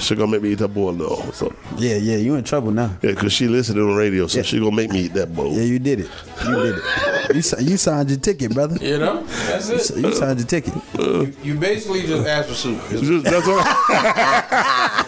She 0.00 0.14
gonna 0.14 0.30
make 0.30 0.42
me 0.42 0.50
eat 0.52 0.58
that 0.58 0.68
bowl 0.68 0.92
now. 0.92 1.16
So 1.32 1.54
Yeah, 1.76 1.96
yeah, 1.96 2.16
you 2.16 2.34
in 2.36 2.44
trouble 2.44 2.70
now. 2.70 2.96
yeah, 3.02 3.12
cause 3.14 3.32
she 3.32 3.48
listening 3.48 3.82
on 3.82 3.90
the 3.90 3.96
radio, 3.96 4.26
so 4.26 4.42
she 4.42 4.58
gonna 4.58 4.70
make 4.74 4.90
me 4.90 5.00
eat 5.06 5.14
that 5.14 5.34
bowl. 5.34 5.52
Yeah, 5.52 5.62
you 5.64 5.78
did 5.78 6.00
it. 6.00 6.10
You 6.44 6.54
did 6.62 6.74
it. 6.78 7.34
You, 7.60 7.66
you 7.70 7.76
signed 7.76 8.10
your 8.10 8.18
ticket, 8.18 8.52
brother. 8.54 8.76
You 8.84 8.98
know? 8.98 9.22
That's 9.24 9.68
it. 9.70 9.80
si- 9.80 10.00
you 10.00 10.12
signed 10.12 10.38
your 10.40 10.46
ticket. 10.48 10.74
You, 10.98 11.32
you 11.42 11.54
basically 11.58 12.02
just 12.02 12.26
asked 12.26 12.48
for 12.50 12.54
soup. 12.54 12.80
Just- 12.90 13.24
That's 13.24 13.46
what. 13.46 13.64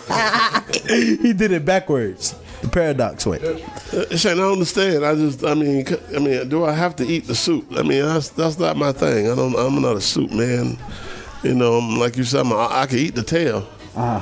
I, 0.09 0.73
he 1.23 1.33
did 1.33 1.53
it 1.53 1.65
backwards. 1.65 2.35
The 2.63 2.69
paradox 2.69 3.27
way. 3.27 3.39
Uh, 3.93 4.17
Shane, 4.17 4.33
I 4.33 4.37
don't 4.37 4.53
understand. 4.55 5.05
I 5.05 5.15
just, 5.15 5.45
I 5.45 5.55
mean, 5.55 5.85
c- 5.87 5.99
I 6.15 6.19
mean, 6.19 6.49
do 6.49 6.65
I 6.65 6.73
have 6.73 6.97
to 6.97 7.05
eat 7.07 7.27
the 7.27 7.35
soup? 7.35 7.67
I 7.77 7.83
mean, 7.83 8.03
that's 8.03 8.31
that's 8.31 8.59
not 8.59 8.77
my 8.77 8.93
thing. 8.93 9.31
I 9.31 9.35
don't. 9.35 9.55
I'm 9.55 9.81
not 9.83 9.97
a 9.97 10.01
soup 10.01 10.31
man. 10.33 10.79
You 11.43 11.55
know, 11.55 11.79
like 11.79 12.17
you 12.17 12.25
said, 12.25 12.41
I'm, 12.41 12.53
I, 12.53 12.81
I 12.83 12.87
can 12.87 12.99
eat 12.99 13.15
the 13.15 13.23
tail. 13.23 13.69
Uh-huh. 13.95 14.21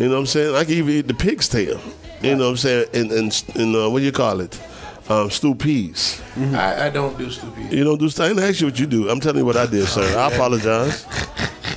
You 0.00 0.08
know 0.08 0.14
what 0.14 0.20
I'm 0.20 0.26
saying? 0.26 0.56
I 0.56 0.64
can 0.64 0.72
even 0.72 0.94
eat 0.94 1.08
the 1.08 1.14
pig's 1.14 1.46
tail. 1.46 1.78
You 2.22 2.34
know 2.34 2.44
what 2.44 2.50
I'm 2.52 2.56
saying? 2.56 2.86
And 2.94 3.12
and, 3.12 3.44
and 3.54 3.76
uh, 3.76 3.90
what 3.90 3.98
do 3.98 4.06
you 4.06 4.12
call 4.12 4.40
it? 4.40 4.58
Um, 5.10 5.28
stew 5.28 5.54
peas. 5.54 6.22
I, 6.38 6.86
I 6.86 6.90
don't 6.90 7.18
do 7.18 7.30
stupid. 7.30 7.70
You 7.70 7.84
don't 7.84 7.98
do. 7.98 8.06
I 8.06 8.28
didn't 8.28 8.42
ask 8.42 8.62
you 8.62 8.68
what 8.68 8.78
you 8.78 8.86
do. 8.86 9.10
I'm 9.10 9.20
telling 9.20 9.40
you 9.40 9.44
what 9.44 9.58
I 9.58 9.66
did, 9.66 9.86
sir. 9.86 10.18
I 10.18 10.28
apologize. 10.34 11.04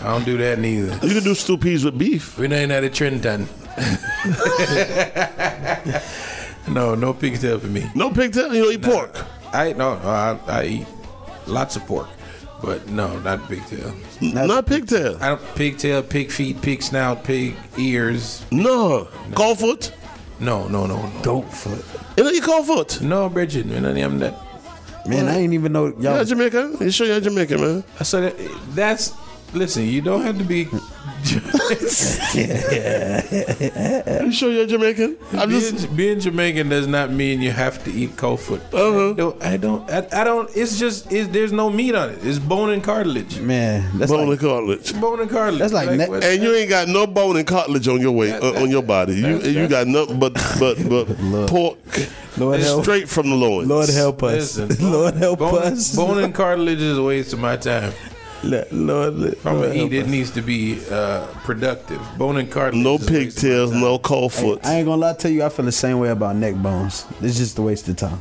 I 0.02 0.08
don't 0.08 0.24
do 0.24 0.38
that 0.38 0.58
neither. 0.58 0.94
You 1.06 1.16
can 1.16 1.24
do 1.24 1.36
stew 1.36 1.58
peas 1.58 1.84
with 1.84 1.98
beef. 1.98 2.38
We 2.38 2.46
ain't 2.46 2.72
at 2.72 2.86
a 2.86 2.90
Trenton. 2.90 3.50
no, 6.74 6.96
no 6.96 7.14
pigtail 7.14 7.60
for 7.60 7.68
me. 7.68 7.92
No 7.94 8.10
pigtail. 8.10 8.54
You 8.54 8.64
don't 8.64 8.74
eat 8.74 8.84
pork. 8.84 9.22
I 9.52 9.74
no, 9.74 9.94
I, 9.94 10.40
I 10.48 10.66
eat 10.66 10.88
lots 11.46 11.76
of 11.76 11.86
pork, 11.86 12.08
but 12.63 12.88
no, 12.88 13.19
not 13.19 13.47
pigtail. 13.49 13.93
Not 14.21 14.65
pigtail. 14.65 15.17
I 15.21 15.30
don't 15.30 15.56
pigtail, 15.56 16.02
pig 16.02 16.32
feet, 16.32 16.62
pig 16.62 16.82
snout, 16.82 17.23
pig 17.23 17.56
ears. 17.78 18.45
No. 18.52 19.10
Cold 19.36 19.60
foot. 19.60 19.93
No, 20.39 20.67
no, 20.69 20.86
no, 20.86 21.06
no. 21.06 21.21
Goat 21.21 21.54
foot. 21.54 21.84
You 22.17 22.23
know 22.23 22.30
you 22.30 22.41
cold 22.41 22.65
foot. 22.65 23.02
No, 23.02 23.30
Bridget, 23.30 23.65
man, 23.65 23.86
I 23.86 23.99
am 23.99 24.19
that. 24.19 24.34
Man, 25.06 25.28
I 25.28 25.39
ain't 25.39 25.54
even 25.54 25.73
know 25.73 25.88
y'all. 25.88 26.17
Yeah, 26.17 26.23
Jamaica. 26.23 26.78
You 26.80 26.91
sure 26.91 27.06
you're 27.06 27.19
Jamaican, 27.19 27.60
man? 27.60 27.84
I 27.99 28.04
said 28.04 28.38
that, 28.38 28.52
that's. 28.69 29.13
Listen, 29.54 29.86
you 29.86 30.02
don't 30.02 30.24
have 30.24 30.39
to 30.39 30.44
be. 30.44 30.66
Are 30.66 30.70
You 34.26 34.32
sure 34.32 34.52
you're 34.52 34.66
Jamaican? 34.66 35.18
I'm 35.34 35.50
just. 35.50 35.86
being, 35.86 35.96
being 35.96 36.20
Jamaican 36.20 36.70
does 36.70 36.88
not 36.88 37.12
mean 37.12 37.42
you 37.42 37.52
have 37.52 37.84
to 37.86 37.92
eat 37.92 38.18
cold 38.18 38.39
foot. 38.39 38.62
Uh-huh. 38.74 39.12
I 39.12 39.13
don't. 39.13 39.44
I 39.44 39.58
don't. 39.58 39.89
I, 39.89 40.08
I 40.12 40.24
don't. 40.24 40.50
It's 40.56 40.80
just. 40.80 41.12
It's, 41.12 41.30
there's 41.30 41.52
no 41.52 41.70
meat 41.70 41.96
on 41.96 42.10
it. 42.10 42.26
It's 42.26 42.39
bone 42.39 42.72
and 42.72 42.84
cartilage. 42.84 43.39
Man, 43.39 43.98
that's 43.98 44.12
bone 44.12 44.30
like 44.30 44.42
and 44.42 44.50
cartilage. 44.50 45.00
Bone 45.00 45.22
and 45.22 45.30
cartilage. 45.30 45.60
That's 45.60 45.74
like 45.74 45.92
ne- 45.92 46.34
And 46.34 46.44
you 46.44 46.54
ain't 46.56 46.70
got 46.70 46.88
no 46.88 47.08
bone 47.08 47.38
and 47.38 47.48
cartilage 47.48 47.88
on 47.88 48.02
your 48.02 48.12
way 48.12 48.32
uh, 48.32 48.62
on 48.62 48.70
your 48.70 48.84
body. 48.84 49.16
You 49.16 49.38
that- 49.38 49.52
you 49.52 49.68
got 49.68 49.88
nothing 49.88 50.20
but 50.20 50.34
but 50.60 50.78
but 50.89 51.08
pork 51.48 51.78
Lord 52.38 52.60
help, 52.60 52.84
straight 52.84 53.08
from 53.08 53.30
the 53.30 53.36
loins. 53.36 53.68
Lord 53.68 53.89
help 53.89 54.24
us. 54.24 54.58
Listen, 54.58 54.78
Lord 54.92 55.13
help 55.16 55.39
bone, 55.39 55.63
us. 55.63 55.96
Bone 55.96 56.24
and 56.24 56.34
cartilage 56.34 56.82
is 56.82 56.98
a 56.98 57.04
waste 57.04 57.34
of 57.34 57.39
my 57.39 57.56
time. 57.56 57.94
Lord, 58.43 58.71
Lord, 58.71 59.19
If 59.34 59.45
I'm 59.47 59.56
Lord 59.56 59.67
gonna 59.69 59.84
eat, 59.86 59.93
it 59.93 60.08
needs 60.08 60.32
to 60.32 60.41
be 60.41 60.79
uh, 60.91 61.25
productive. 61.43 62.01
Bone 62.17 62.38
and 62.38 62.51
cartilage. 62.51 62.84
No 62.84 62.95
is 62.95 63.10
a 63.10 63.13
waste 63.13 63.13
of 63.13 63.13
my 63.13 63.19
pigtails, 63.19 63.71
no 63.71 63.99
cold 63.99 64.34
foot. 64.34 64.65
I 64.65 64.75
ain't 64.75 64.86
gonna 64.86 65.01
lie 65.01 65.13
to 65.13 65.32
you. 65.32 65.43
I 65.43 65.49
feel 65.49 65.65
the 65.65 65.71
same 65.71 65.99
way 65.99 66.10
about 66.10 66.36
neck 66.36 66.56
bones. 66.56 67.06
It's 67.21 67.38
just 67.38 67.58
a 67.58 67.62
waste 67.62 67.88
of 67.88 67.95
time. 67.97 68.19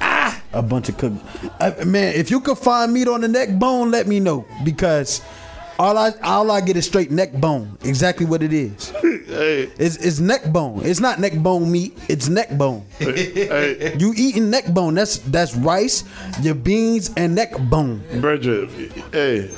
Ah, 0.00 0.40
a 0.52 0.62
bunch 0.62 0.88
of 0.88 0.96
cook. 0.96 1.12
I, 1.60 1.84
man, 1.84 2.14
if 2.14 2.30
you 2.30 2.40
could 2.40 2.58
find 2.58 2.92
meat 2.92 3.08
on 3.08 3.20
the 3.20 3.28
neck 3.28 3.58
bone, 3.58 3.90
let 3.90 4.06
me 4.06 4.20
know 4.20 4.46
because 4.64 5.20
all 5.78 5.96
I 5.96 6.12
all 6.22 6.50
I 6.50 6.60
get 6.60 6.76
is 6.76 6.86
straight 6.86 7.10
neck 7.10 7.32
bone. 7.32 7.76
Exactly 7.84 8.26
what 8.26 8.42
it 8.42 8.52
is. 8.52 8.90
Hey, 9.28 9.70
It's, 9.78 9.96
it's 9.96 10.18
neck 10.20 10.50
bone. 10.52 10.80
It's 10.84 11.00
not 11.00 11.20
neck 11.20 11.34
bone 11.38 11.70
meat. 11.70 11.96
It's 12.08 12.28
neck 12.28 12.56
bone. 12.56 12.84
hey, 12.98 13.94
You 13.98 14.12
eating 14.16 14.50
neck 14.50 14.72
bone. 14.72 14.94
That's 14.94 15.18
that's 15.18 15.54
rice, 15.56 16.04
your 16.40 16.54
beans, 16.54 17.10
and 17.16 17.34
neck 17.34 17.52
bone. 17.70 18.02
Bridget. 18.20 18.70
Hey, 19.12 19.50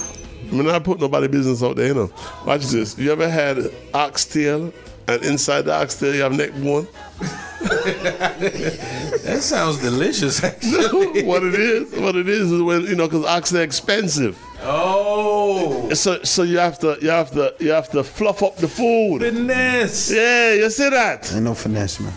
I'm 0.51 0.65
not 0.67 0.83
putting 0.85 1.01
nobody 1.03 1.29
business 1.29 1.63
out 1.63 1.77
there. 1.77 1.89
You 1.89 1.95
know. 1.95 2.13
Watch 2.45 2.67
this. 2.67 2.99
You 2.99 3.13
ever 3.13 3.29
had 3.31 3.59
oxtail 3.95 4.73
and 5.09 5.25
inside 5.25 5.63
the 5.63 5.73
oxtail 5.75 6.15
you 6.15 6.23
have 6.23 6.33
neck 6.37 6.53
bone? 6.55 6.87
That 7.61 9.41
sounds 9.43 9.79
delicious. 9.81 10.43
Actually. 10.45 11.25
what 11.25 11.43
it 11.43 11.55
is, 11.55 11.93
what 12.01 12.17
it 12.17 12.29
is 12.29 12.51
is 12.51 12.63
when 12.63 12.83
you 12.83 12.97
know 12.97 13.07
because 13.07 13.25
oxtail 13.27 13.61
expensive. 13.63 14.39
Oh, 14.63 15.93
So 15.95 16.23
so 16.23 16.43
you 16.43 16.59
have 16.59 16.79
to 16.81 16.99
you 17.01 17.11
have 17.11 17.31
to 17.33 17.55
you 17.59 17.71
have 17.71 17.89
to 17.91 18.03
fluff 18.05 18.43
up 18.43 18.57
the 18.57 18.69
food. 18.69 19.23
finesse. 19.23 20.11
Yeah, 20.11 20.55
you 20.55 20.71
see 20.71 20.91
that? 20.91 21.33
Ain't 21.35 21.45
no 21.45 21.55
finesse, 21.55 22.01
man. 22.01 22.13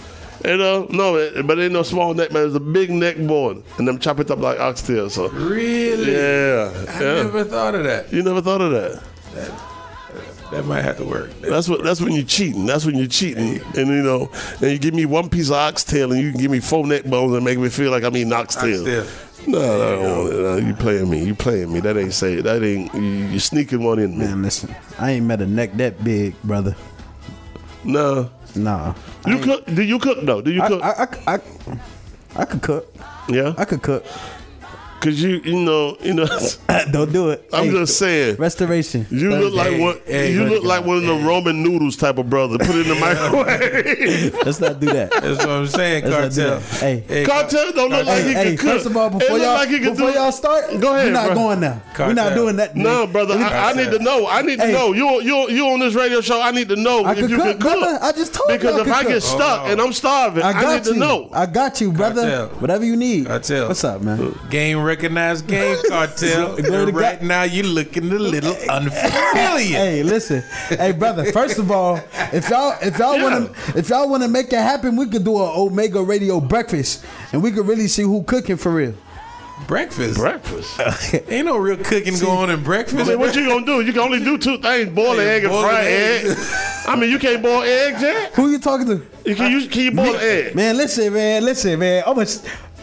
You 0.45 0.57
know, 0.57 0.87
no, 0.89 1.15
it, 1.15 1.47
but 1.47 1.57
ain't 1.57 1.71
no 1.71 1.83
small 1.83 2.13
neck, 2.13 2.31
man. 2.33 2.45
It's 2.47 2.55
a 2.55 2.59
big 2.59 2.89
neck 2.89 3.15
bone, 3.17 3.63
and 3.77 3.87
them 3.87 3.97
chop 3.97 4.19
it 4.19 4.29
up 4.29 4.39
like 4.39 4.59
oxtail. 4.59 5.09
So 5.09 5.29
Really? 5.29 6.11
yeah, 6.11 6.69
I 6.89 7.01
yeah. 7.01 7.23
never 7.23 7.45
thought 7.45 7.75
of 7.75 7.83
that. 7.85 8.11
You 8.11 8.23
never 8.23 8.41
thought 8.41 8.59
of 8.59 8.71
that. 8.71 9.01
That 9.35 9.49
uh, 9.49 10.51
that 10.51 10.65
might 10.65 10.81
have 10.83 10.97
to 10.97 11.05
work. 11.05 11.31
That's 11.39 11.69
what. 11.69 11.81
That's 11.83 12.01
when 12.01 12.11
you're 12.11 12.25
cheating. 12.25 12.65
That's 12.65 12.85
when 12.85 12.95
you're 12.97 13.07
cheating, 13.07 13.61
and 13.77 13.87
you 13.87 14.03
know, 14.03 14.29
and 14.61 14.69
you 14.71 14.77
give 14.79 14.93
me 14.93 15.05
one 15.05 15.29
piece 15.29 15.47
of 15.47 15.55
oxtail, 15.55 16.11
and 16.11 16.21
you 16.21 16.31
can 16.31 16.41
give 16.41 16.51
me 16.51 16.59
four 16.59 16.85
neck 16.85 17.05
bones, 17.05 17.33
and 17.33 17.45
make 17.45 17.57
me 17.57 17.69
feel 17.69 17.89
like 17.91 18.03
I'm 18.03 18.15
eating 18.17 18.33
oxtail. 18.33 18.81
Oxtail. 18.81 19.05
No, 19.45 19.59
no, 19.59 19.73
I 19.73 19.91
don't 19.91 20.17
want 20.17 20.33
it. 20.33 20.37
No, 20.37 20.55
you 20.57 20.73
playing 20.73 21.09
me. 21.09 21.23
You 21.23 21.35
playing 21.35 21.73
me. 21.73 21.79
That 21.81 21.97
ain't 21.97 22.13
say. 22.13 22.41
That 22.41 22.63
ain't. 22.63 22.93
You, 22.93 23.39
sneaking 23.39 23.83
one 23.83 23.99
in 23.99 24.17
me. 24.17 24.25
Man, 24.25 24.41
listen, 24.41 24.73
I 24.99 25.11
ain't 25.11 25.25
met 25.25 25.41
a 25.41 25.47
neck 25.47 25.73
that 25.73 26.03
big, 26.03 26.39
brother. 26.43 26.75
No. 27.83 28.29
Nah. 28.55 28.93
You 29.25 29.39
cook? 29.39 29.65
Do 29.65 29.81
you 29.81 29.99
cook 29.99 30.19
though? 30.21 30.41
Do 30.41 30.51
you 30.51 30.61
I, 30.61 30.67
cook? 30.67 30.83
I, 30.83 31.07
I, 31.27 31.33
I, 31.35 31.41
I 32.35 32.45
could 32.45 32.61
cook. 32.61 32.95
yeah. 33.27 33.53
I 33.57 33.65
could 33.65 33.81
cook. 33.81 34.05
Cause 35.03 35.19
you, 35.21 35.41
you 35.43 35.59
know, 35.59 35.97
you 36.01 36.13
know. 36.13 36.25
Don't 36.91 37.11
do 37.11 37.29
it. 37.31 37.49
I'm 37.51 37.65
Hey, 37.65 37.71
just 37.71 37.99
saying. 37.99 38.37
restoration. 38.37 39.05
You 39.09 39.31
look 39.35 39.53
like 39.53 39.77
one. 39.79 39.99
hey, 40.05 40.31
you 40.31 40.45
look 40.45 40.63
like 40.63 40.85
one 40.85 40.97
of 40.97 41.03
the 41.03 41.13
Ramen 41.13 41.57
noodles 41.57 41.97
type 41.97 42.17
of 42.17 42.29
brother. 42.29 42.57
Put 42.57 42.69
it 42.75 42.87
in 42.87 42.87
the 42.87 42.95
microwave. 42.95 44.33
Let's 44.45 44.59
not 44.61 44.79
do 44.79 44.87
that. 44.87 45.11
That's 45.11 45.39
what 45.39 45.49
I'm 45.49 45.67
saying, 45.67 46.05
Let's 46.05 46.37
not 46.37 46.43
do 46.53 46.59
cartel. 46.59 46.79
Hey. 46.79 47.03
Hey, 47.07 47.25
Cartel 47.25 47.71
don't 47.73 47.89
look 47.91 48.05
like 48.05 48.17
Hey, 48.23 48.27
he 48.29 48.33
hey, 48.33 48.43
can 48.45 48.57
cook. 48.57 48.69
first 48.69 48.85
of 48.85 48.95
all, 48.97 49.07
It 49.07 49.19
before 49.19 49.37
y'all, 49.39 49.53
like 49.55 49.69
can 49.69 49.81
before 49.93 50.11
do- 50.11 50.17
y'all 50.17 50.31
start, 50.31 50.65
Go 50.79 50.93
ahead, 50.95 51.07
we're 51.07 51.11
not 51.11 51.25
bro. 51.27 51.35
going 51.35 51.59
now. 51.59 51.81
We're 51.99 52.13
not 52.13 52.33
doing 52.33 52.55
that. 52.57 52.75
No, 52.75 53.05
brother, 53.07 53.35
I, 53.35 53.71
I 53.71 53.73
need 53.73 53.91
to 53.91 53.99
know. 53.99 54.27
I 54.27 54.41
need 54.41 54.59
to 54.59 54.65
Hey. 54.67 54.71
know. 54.71 54.93
You, 54.93 55.21
you, 55.21 55.49
you 55.49 55.67
on 55.67 55.79
this 55.79 55.95
radio 55.95 56.21
show? 56.21 56.41
I 56.41 56.51
need 56.51 56.69
to 56.69 56.75
know 56.77 57.03
I 57.03 57.11
if 57.13 57.29
you 57.29 57.35
cook, 57.35 57.37
can 57.37 57.59
cook. 57.59 57.79
brother. 57.79 57.99
I 58.01 58.11
just 58.13 58.33
told 58.33 58.49
you 58.51 58.57
because 58.57 58.79
if 58.87 58.93
I 58.93 59.03
get 59.03 59.21
stuck 59.21 59.67
and 59.67 59.81
I'm 59.81 59.91
starving, 59.93 60.43
I 60.43 60.49
I, 60.49 60.61
got 60.61 60.85
need 60.85 60.93
to 60.93 60.97
know. 60.99 61.29
I 61.33 61.45
got 61.45 61.81
you, 61.81 61.91
brother. 61.91 62.47
Whatever 62.59 62.85
you 62.85 62.95
need. 62.95 63.25
Cartel. 63.27 63.67
What's 63.67 63.83
up, 63.83 64.01
man? 64.01 64.19
Uh, 64.21 64.47
Game 64.49 64.79
recognized 64.97 65.47
game 65.47 65.77
cartel. 65.89 66.55
Glory 66.57 66.83
And 66.89 66.95
right 66.95 67.19
God. 67.19 67.27
now 67.27 67.43
you're 67.43 67.65
looking 67.65 68.11
a 68.11 68.15
little 68.19 68.55
unfamiliar. 68.69 69.77
Hey, 69.77 70.03
listen. 70.03 70.43
hey, 70.69 70.91
brother. 70.91 71.31
First 71.31 71.57
of 71.57 71.71
all, 71.71 71.99
if 72.31 72.49
y'all 72.49 72.75
if 72.81 72.97
y'all 72.99 73.17
Yeah. 73.17 73.23
want 73.23 73.55
to 73.55 73.77
if 73.77 73.89
y'all 73.89 74.09
want 74.09 74.23
to 74.23 74.29
make 74.29 74.47
it 74.47 74.59
happen, 74.59 74.95
we 74.95 75.07
could 75.07 75.23
do 75.23 75.35
an 75.41 75.51
Omega 75.55 76.01
Radio 76.01 76.39
breakfast, 76.39 77.03
and 77.31 77.41
we 77.41 77.51
could 77.51 77.67
really 77.67 77.87
see 77.87 78.03
who 78.03 78.23
cooking 78.23 78.57
for 78.57 78.71
real. 78.73 78.93
Breakfast. 79.67 80.17
Breakfast. 80.19 80.77
Ain't 81.29 81.45
no 81.45 81.57
real 81.57 81.77
cooking 81.77 82.17
going 82.19 82.37
on 82.37 82.49
in 82.49 82.63
breakfast. 82.63 83.05
I 83.05 83.09
mean, 83.11 83.19
what 83.19 83.33
you 83.35 83.47
gonna 83.47 83.65
do? 83.65 83.81
You 83.81 83.93
can 83.93 84.01
only 84.01 84.19
do 84.19 84.37
two 84.37 84.57
things: 84.57 84.89
boil 84.89 85.13
an 85.13 85.19
Hey, 85.19 85.35
egg 85.37 85.43
and 85.45 85.53
fry 85.53 85.81
an 85.81 85.87
egg. 85.87 86.25
egg. 86.25 86.37
I 86.85 86.95
mean, 86.97 87.09
you 87.09 87.17
can't 87.19 87.41
boil 87.41 87.61
eggs 87.63 88.01
yet. 88.01 88.33
Who 88.33 88.49
you 88.51 88.59
talking 88.59 88.87
to? 88.87 89.05
You 89.25 89.35
can 89.35 89.51
you 89.51 89.67
can 89.69 89.81
you 89.81 89.91
boil 89.91 90.15
egg? 90.17 90.53
Man, 90.55 90.75
listen, 90.75 91.13
man, 91.13 91.45
listen, 91.45 91.79
man. 91.79 92.03
I'm 92.05 92.19
a, 92.19 92.25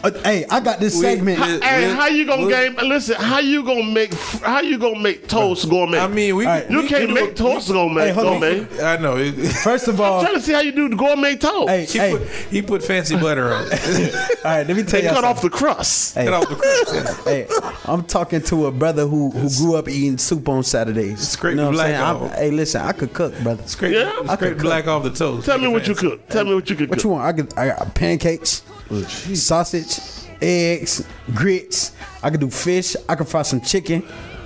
Uh, 0.03 0.11
hey, 0.23 0.45
I 0.49 0.59
got 0.59 0.79
this 0.79 0.99
segment. 0.99 1.37
Hey, 1.63 1.93
how 1.93 2.07
you 2.07 2.25
gonna 2.25 2.49
game? 2.49 2.75
Listen, 2.87 3.15
how 3.17 3.39
you 3.39 3.63
gonna 3.63 3.83
make? 3.83 4.13
How 4.41 4.59
you 4.61 4.77
gonna 4.79 4.99
make 4.99 5.27
toast 5.27 5.69
gourmet? 5.69 5.99
I 5.99 6.07
mean, 6.07 6.35
we, 6.35 6.45
Alright. 6.45 6.69
you 6.71 6.81
we 6.81 6.87
can't 6.87 7.05
can 7.05 7.13
make 7.13 7.35
toast 7.35 7.67
gourmet. 7.69 8.07
Hey, 8.07 8.11
hold 8.13 8.27
on. 8.27 8.39
gourmet. 8.39 8.83
I 8.83 8.97
know. 8.97 9.17
It, 9.17 9.33
First 9.33 9.87
of 9.87 10.01
all, 10.01 10.19
I'm 10.19 10.25
trying 10.25 10.35
to 10.37 10.41
see 10.41 10.53
how 10.53 10.61
you 10.61 10.71
do 10.71 10.89
the 10.89 10.95
gourmet 10.95 11.35
toast. 11.35 11.69
hey, 11.69 11.85
he, 11.85 11.99
hey, 11.99 12.11
put, 12.17 12.27
he 12.27 12.61
put 12.63 12.83
fancy 12.83 13.15
butter 13.15 13.53
on 13.53 13.67
it. 13.71 14.15
all 14.45 14.51
right, 14.51 14.67
let 14.67 14.75
me 14.75 14.83
tell 14.83 15.03
you. 15.03 15.09
cut 15.09 15.23
off 15.23 15.41
the 15.41 15.49
crust. 15.51 16.15
Hey, 16.15 16.25
Cut 16.25 16.33
off 16.33 16.49
the 16.49 16.55
crust. 16.55 17.23
hey, 17.25 17.47
I'm 17.85 18.03
talking 18.03 18.41
to 18.43 18.65
a 18.67 18.71
brother 18.71 19.05
who 19.07 19.29
who 19.31 19.49
grew 19.57 19.75
up 19.75 19.87
eating 19.87 20.17
soup 20.17 20.49
on 20.49 20.63
Saturdays. 20.63 21.27
Scrape 21.29 21.51
you 21.51 21.57
know 21.57 21.63
the 21.65 21.67
I'm 21.69 21.73
black? 21.75 21.93
I'm- 21.95 22.15
off. 22.23 22.35
Hey, 22.35 22.49
listen, 22.49 22.81
I 22.81 22.91
could 22.93 23.13
cook, 23.13 23.37
brother. 23.41 23.61
Scrape, 23.67 23.93
Yeah? 23.93 24.11
I 24.27 24.35
scrape 24.35 24.53
could 24.53 24.61
black 24.63 24.87
off 24.87 25.03
the 25.03 25.11
toast. 25.11 25.45
Tell 25.45 25.57
me 25.59 25.65
Make 25.65 25.71
it 25.71 25.73
what 25.73 25.87
you 25.87 25.95
cook. 25.95 26.27
Tell 26.29 26.43
me 26.45 26.55
what 26.55 26.69
you 26.69 26.75
could 26.75 26.89
What 26.89 26.97
cook. 26.97 27.03
you 27.03 27.09
want? 27.11 27.23
I 27.23 27.33
could. 27.33 27.53
I 27.57 27.67
got 27.67 27.93
pancakes, 27.93 28.63
sausage, 28.95 29.99
eggs, 30.41 31.03
grits. 31.33 31.93
I 32.23 32.29
could 32.29 32.39
do 32.39 32.49
fish. 32.49 32.95
I 33.07 33.15
could 33.15 33.27
fry 33.27 33.41
some 33.43 33.61
chicken. 33.61 34.03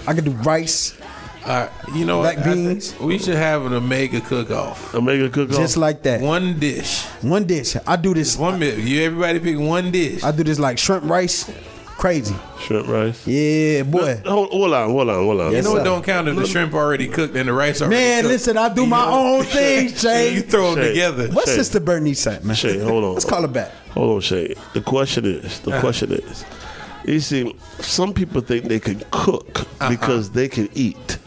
I 0.08 0.14
could 0.14 0.26
do 0.26 0.32
rice, 0.32 0.94
Uh, 1.46 1.68
you 1.94 2.06
know 2.06 2.22
Black 2.22 2.38
what? 2.38 2.48
I 2.48 2.54
beans. 2.54 3.00
we 3.00 3.18
should 3.20 3.36
have 3.36 3.66
an 3.66 3.74
Omega 3.74 4.20
cook 4.22 4.50
off. 4.52 4.96
Omega 4.96 5.30
cook 5.30 5.50
off. 5.52 5.58
just 5.58 5.78
like 5.78 6.02
that. 6.04 6.22
One 6.22 6.58
dish. 6.60 7.04
One 7.22 7.46
dish. 7.46 7.76
I 7.86 7.96
do 7.98 8.14
this. 8.16 8.36
One 8.38 8.58
minute. 8.60 8.80
You 8.80 9.02
everybody 9.04 9.40
pick 9.40 9.58
one 9.60 9.92
dish. 9.92 10.24
I 10.24 10.32
do 10.32 10.44
this 10.44 10.58
like 10.60 10.78
shrimp 10.80 11.06
rice. 11.06 11.50
Crazy. 11.98 12.36
shrimp 12.60 12.88
rice. 12.88 13.26
Yeah, 13.28 13.84
boy. 13.84 14.22
Hold, 14.26 14.50
hold 14.50 14.74
on, 14.74 14.90
hold 14.90 15.10
on, 15.10 15.16
hold 15.24 15.42
on. 15.42 15.50
you 15.52 15.56
Yes, 15.58 15.66
know 15.66 15.76
sir. 15.76 15.82
it 15.82 15.84
don't 15.86 16.04
count 16.04 16.28
if 16.28 16.36
the 16.36 16.46
shrimp 16.48 16.74
already 16.74 17.08
cooked 17.08 17.36
and 17.36 17.48
the 17.48 17.54
rice 17.54 17.80
already 17.82 17.96
Man, 17.96 18.22
cooked. 18.24 18.32
listen, 18.34 18.58
I 18.58 18.74
do 18.74 18.86
my 18.86 19.06
own 19.06 19.44
thing, 19.44 19.84
you 19.90 19.96
Shay. 19.96 20.40
throw 20.42 20.76
them 20.76 20.84
together. 20.84 21.30
What's 21.30 21.52
Shay. 21.52 21.58
Sister 21.58 21.80
Bernice 21.80 22.28
at, 22.28 22.44
man? 22.44 22.56
Shay, 22.56 22.80
hold 22.80 23.04
on. 23.04 23.14
Let's 23.14 23.24
call 23.26 23.44
her 23.44 23.48
back. 23.48 23.72
Hold 23.96 24.16
on, 24.16 24.22
Shay. 24.22 24.54
The 24.74 24.82
question 24.82 25.26
is, 25.26 25.60
the 25.62 25.72
uh-huh. 25.72 25.80
question 25.80 26.12
is, 26.12 26.46
you 27.06 27.20
see, 27.20 27.56
some 27.80 28.14
people 28.14 28.42
think 28.42 28.66
they 28.66 28.80
can 28.80 29.02
cook 29.12 29.62
uh-huh. 29.62 29.90
because 29.90 30.32
they 30.32 30.48
can 30.48 30.70
eat 30.74 31.18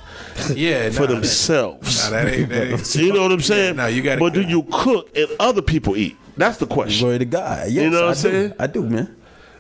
Yeah, 0.55 0.91
for 0.91 1.03
nah, 1.03 1.15
themselves. 1.15 2.05
Nah, 2.05 2.11
that 2.11 2.29
ain't, 2.29 2.49
that 2.51 2.69
ain't 2.69 2.95
you 2.95 3.13
know 3.13 3.23
what 3.23 3.33
I'm 3.33 3.41
saying? 3.41 3.77
no, 3.77 3.87
you 3.87 4.03
gotta 4.03 4.21
But 4.21 4.35
do 4.35 4.43
you 4.43 4.67
cook 4.71 5.17
and 5.17 5.29
other 5.41 5.63
people 5.63 5.97
eat? 5.97 6.17
That's 6.37 6.59
the 6.59 6.67
question. 6.67 7.05
Glory 7.05 7.19
to 7.19 7.25
God. 7.25 7.71
Yes, 7.71 7.85
You 7.85 7.91
know 7.91 8.03
what 8.03 8.05
I 8.05 8.09
I'm 8.11 8.15
saying? 8.15 8.53
I 8.59 8.67
do, 8.69 8.85
man. 8.85 9.17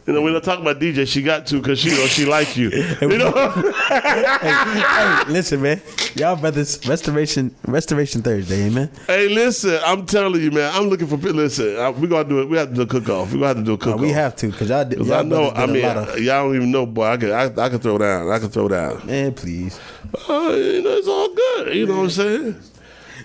You 0.09 0.15
know, 0.15 0.23
we're 0.23 0.33
not 0.33 0.43
talking 0.43 0.63
about 0.63 0.81
DJ. 0.81 1.07
She 1.07 1.21
got 1.21 1.47
to 1.49 1.59
because 1.61 1.79
she 1.79 1.91
know 1.91 2.07
she 2.07 2.25
like 2.25 2.57
you. 2.57 2.71
You 3.03 3.19
know, 3.19 3.31
hey, 3.31 5.23
listen, 5.29 5.61
man. 5.61 5.83
Y'all 6.15 6.35
brothers, 6.35 6.81
restoration, 6.89 7.55
restoration 7.67 8.23
Thursday, 8.23 8.65
amen. 8.69 8.91
hey, 9.07 9.29
listen, 9.29 9.79
I'm 9.85 10.07
telling 10.07 10.41
you, 10.43 10.51
man. 10.51 10.73
I'm 10.75 10.89
looking 10.89 11.09
for. 11.09 11.17
Listen, 11.19 11.77
I, 11.77 11.91
we 11.91 12.09
gonna 12.09 12.27
do 12.27 12.41
it. 12.41 12.49
We 12.49 12.57
have 12.57 12.71
to 12.71 12.75
do 12.75 12.81
a 12.83 12.87
cook 12.87 13.09
off. 13.11 13.33
We 13.33 13.41
gonna 13.41 13.49
have 13.49 13.57
to 13.59 13.63
do 13.65 13.75
a 13.75 13.79
cook 13.79 13.97
off. 13.97 14.01
we 14.01 14.09
have 14.13 14.35
to, 14.37 14.51
cause 14.51 14.71
y'all, 14.71 14.85
did- 14.87 14.99
y'all 15.01 15.13
I 15.13 15.23
know. 15.23 15.51
brothers 15.51 15.59
I 15.59 15.67
did 15.67 15.73
mean, 15.75 15.85
a 15.85 15.89
lot 15.89 15.97
of, 16.09 16.19
y'all 16.21 16.45
don't 16.47 16.57
even 16.57 16.71
know, 16.71 16.87
boy. 16.87 17.05
I 17.05 17.17
can. 17.19 17.31
I, 17.33 17.45
I 17.65 17.69
can 17.69 17.79
throw 17.79 17.99
down. 17.99 18.31
I 18.31 18.39
can 18.39 18.49
throw 18.49 18.69
down. 18.69 19.07
man, 19.07 19.35
please. 19.35 19.79
Uh, 20.27 20.33
you 20.57 20.83
know, 20.83 20.97
it's 20.97 21.09
all 21.09 21.35
good. 21.35 21.75
You 21.75 21.85
know 21.87 21.97
what 21.99 22.03
I'm 22.05 22.11
saying? 22.11 22.57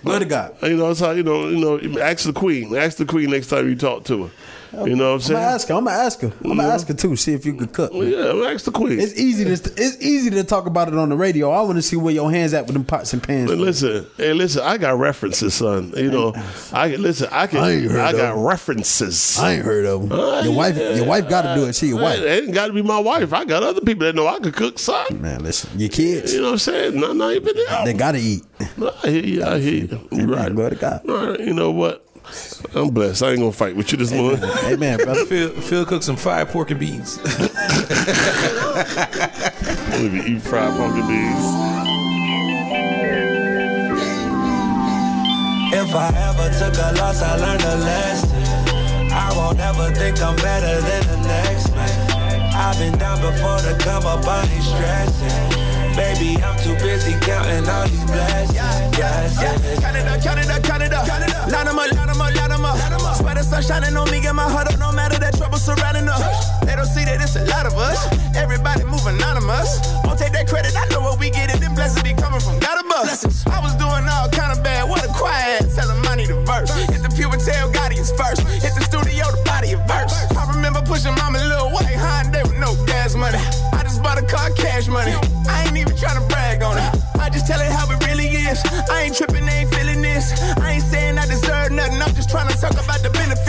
Glory 0.04 0.18
to 0.18 0.24
God. 0.26 0.54
You 0.62 0.76
know, 0.76 0.90
it's 0.90 1.00
how 1.00 1.12
you 1.12 1.22
know. 1.22 1.48
You 1.48 1.88
know, 1.88 2.00
ask 2.00 2.26
the 2.26 2.34
queen. 2.34 2.76
Ask 2.76 2.98
the 2.98 3.06
queen 3.06 3.30
next 3.30 3.46
time 3.48 3.66
you 3.68 3.74
talk 3.74 4.04
to 4.04 4.24
her. 4.24 4.30
You 4.84 4.96
know 4.96 5.10
what 5.10 5.14
I'm 5.14 5.20
saying? 5.20 5.38
I'm 5.38 5.44
gonna 5.44 5.54
ask 5.54 5.68
her. 5.68 5.74
I'm 5.74 5.84
gonna 5.84 5.90
ask 5.98 6.20
her. 6.20 6.32
I'm 6.44 6.56
gonna 6.56 6.68
ask 6.68 6.88
her 6.88 6.94
too. 6.94 7.16
See 7.16 7.32
if 7.32 7.46
you 7.46 7.54
could 7.54 7.72
cook. 7.72 7.92
Well, 7.92 8.04
yeah, 8.04 8.30
I'm 8.30 8.38
gonna 8.40 8.54
ask 8.54 8.64
the 8.64 8.70
queen. 8.72 8.98
It's 9.00 9.14
easy 9.18 9.44
to 9.44 9.50
it's 9.52 10.00
easy 10.02 10.30
to 10.30 10.44
talk 10.44 10.66
about 10.66 10.88
it 10.88 10.94
on 10.94 11.08
the 11.08 11.16
radio. 11.16 11.50
I 11.50 11.60
want 11.62 11.76
to 11.76 11.82
see 11.82 11.96
where 11.96 12.12
your 12.12 12.30
hands 12.30 12.52
at 12.54 12.66
with 12.66 12.74
them 12.74 12.84
pots 12.84 13.12
and 13.12 13.22
pans. 13.22 13.50
But 13.50 13.58
listen, 13.58 14.06
hey, 14.16 14.32
listen. 14.32 14.62
I 14.62 14.76
got 14.78 14.98
references, 14.98 15.54
son. 15.54 15.92
You 15.96 16.10
know, 16.10 16.34
I 16.72 16.90
can 16.90 17.02
listen. 17.02 17.28
I 17.32 17.46
can. 17.46 17.58
I 17.60 17.66
I, 17.66 17.70
ain't 17.72 17.90
heard 17.90 18.14
of 18.14 18.20
got 18.20 18.34
them. 18.34 18.44
references. 18.44 19.38
I 19.38 19.52
ain't 19.54 19.64
heard 19.64 19.86
of 19.86 20.08
them. 20.08 20.18
Ah, 20.18 20.42
your 20.42 20.54
wife, 20.54 20.76
your 20.76 21.06
wife 21.06 21.28
got 21.28 21.42
to 21.42 21.54
do 21.54 21.66
it. 21.66 21.74
She 21.74 21.88
your 21.88 22.00
wife. 22.00 22.18
It 22.20 22.44
ain't 22.44 22.54
got 22.54 22.66
to 22.68 22.72
be 22.72 22.82
my 22.82 22.98
wife. 22.98 23.32
I 23.32 23.44
got 23.44 23.62
other 23.62 23.80
people 23.80 24.06
that 24.06 24.14
know 24.14 24.26
I 24.26 24.38
could 24.38 24.54
cook, 24.54 24.78
son. 24.78 25.20
Man, 25.20 25.42
listen, 25.42 25.70
your 25.78 25.88
kids, 25.88 26.32
You 26.34 26.40
know 26.40 26.46
what 26.46 26.52
I'm 26.52 26.58
saying? 26.58 27.00
Not, 27.00 27.16
not 27.16 27.32
even 27.32 27.54
them. 27.56 27.84
they 27.84 27.92
gotta 27.94 28.18
eat. 28.18 28.42
I 29.04 29.08
hear 29.10 29.24
you. 29.24 29.44
I 29.44 29.58
hear 29.58 29.84
you. 29.86 30.26
Right. 30.26 30.54
Glory 30.54 30.70
to 30.70 30.76
God. 30.76 31.00
Right. 31.06 31.40
You 31.40 31.52
know 31.54 31.70
what? 31.70 32.03
I'm 32.74 32.88
blessed. 32.90 33.22
I 33.22 33.30
ain't 33.30 33.38
gonna 33.40 33.52
fight 33.52 33.76
with 33.76 33.92
you 33.92 33.98
this 33.98 34.10
morning. 34.12 34.42
Amen, 34.64 34.96
brother. 34.98 35.24
Phil, 35.26 35.50
Phil 35.50 35.84
cooked 35.84 36.04
some 36.04 36.16
fried 36.16 36.48
pork 36.48 36.70
and 36.70 36.80
beans. 36.80 37.18
I'm 37.24 37.48
gonna 40.08 40.24
eat 40.24 40.40
fried 40.42 40.70
pumpkin 40.76 41.06
beans. 41.06 41.44
If 45.74 45.94
I 45.94 46.08
ever 46.28 46.48
took 46.58 46.74
a 46.78 46.92
loss, 47.00 47.20
I 47.22 47.36
learned 47.36 47.62
a 47.62 47.76
lesson. 47.76 48.42
I 49.12 49.32
won't 49.36 49.58
ever 49.60 49.90
think 49.92 50.20
I'm 50.22 50.36
better 50.36 50.80
than 50.80 51.06
the 51.06 51.16
next 51.28 51.70
man. 51.74 52.52
I've 52.54 52.78
been 52.78 52.96
down 52.98 53.20
before 53.20 53.58
to 53.58 53.76
come 53.84 54.06
up, 54.06 54.24
I 54.26 54.42
ain't 54.42 54.62
stressing. 54.62 55.50
Baby, 55.96 56.42
I'm 56.42 56.56
too 56.62 56.74
busy 56.84 57.12
counting 57.20 57.68
all 57.68 57.86
these 57.86 58.04
blessings. 58.04 58.06
blessings. 58.06 58.53
Sun 63.62 63.82
shining 63.82 63.96
on 63.96 64.10
me, 64.10 64.20
get 64.20 64.34
my 64.34 64.48
heart 64.48 64.66
up, 64.66 64.78
no 64.80 64.90
matter 64.90 65.18
that 65.18 65.36
trouble 65.36 65.58
surrounding 65.58 66.08
us. 66.08 66.50
They 66.66 66.74
don't 66.74 66.90
see 66.90 67.04
that 67.04 67.22
it's 67.22 67.36
a 67.36 67.44
lot 67.46 67.66
of 67.66 67.74
us. 67.78 67.98
Everybody 68.34 68.82
move 68.84 69.06
anonymous. 69.06 69.78
Won't 70.02 70.18
take 70.18 70.32
that 70.32 70.48
credit, 70.48 70.74
I 70.74 70.86
know 70.90 71.00
what 71.00 71.20
we 71.20 71.30
get 71.30 71.54
it. 71.54 71.60
Them 71.60 71.74
blessings 71.74 72.02
be 72.02 72.14
coming 72.14 72.40
from 72.40 72.58
God 72.58 72.82
above. 72.82 73.06
I 73.46 73.58
was 73.62 73.74
doing 73.78 74.06
all 74.10 74.26
kind 74.30 74.50
of 74.50 74.64
bad, 74.64 74.88
what 74.88 75.04
a 75.04 75.10
quiet 75.12 75.62
ass. 75.62 75.76
Tell 75.76 75.86
him 75.86 76.02
I 76.06 76.16
need 76.16 76.30
a 76.30 76.40
verse. 76.42 76.72
Hit 76.90 77.02
the 77.02 77.12
pew 77.14 77.30
and 77.30 77.42
tell 77.42 77.70
Gotti 77.70 77.98
is 77.98 78.10
first. 78.18 78.42
Hit 78.42 78.74
the 78.74 78.82
studio, 78.82 79.22
the 79.30 79.42
body 79.46 79.72
a 79.72 79.78
verse. 79.86 80.14
I 80.34 80.50
remember 80.50 80.82
pushing 80.82 81.14
mama 81.14 81.38
a 81.38 81.46
little 81.46 81.70
white 81.70 81.94
Hyundai 81.94 82.42
with 82.42 82.58
no 82.58 82.74
gas 82.86 83.14
money. 83.14 83.38
I 83.70 83.82
just 83.86 84.02
bought 84.02 84.18
a 84.18 84.26
car, 84.26 84.50
cash 84.58 84.88
money. 84.88 85.14
I 85.46 85.66
ain't 85.66 85.76
even 85.78 85.94
trying 85.94 86.18
to 86.18 86.26
brag 86.26 86.62
on 86.62 86.78
it. 86.78 86.90
I 87.22 87.30
just 87.30 87.46
tell 87.46 87.60
it 87.60 87.70
how 87.70 87.86
it 87.86 88.02
really 88.06 88.26
is. 88.26 88.58
I 88.90 89.06
ain't 89.06 89.14
tripping, 89.14 89.46
ain't 89.46 89.70
feeling 89.74 90.02
this. 90.02 90.34
I 90.58 90.74
ain't 90.74 90.82
saying 90.82 91.18
I 91.18 91.26
deserve 91.26 91.70
nothing. 91.70 92.02
I'm 92.02 92.14
just 92.14 92.30
trying 92.30 92.50
to 92.50 92.56
talk 92.58 92.74
about 92.74 93.00
the 93.02 93.10
benefits. 93.10 93.43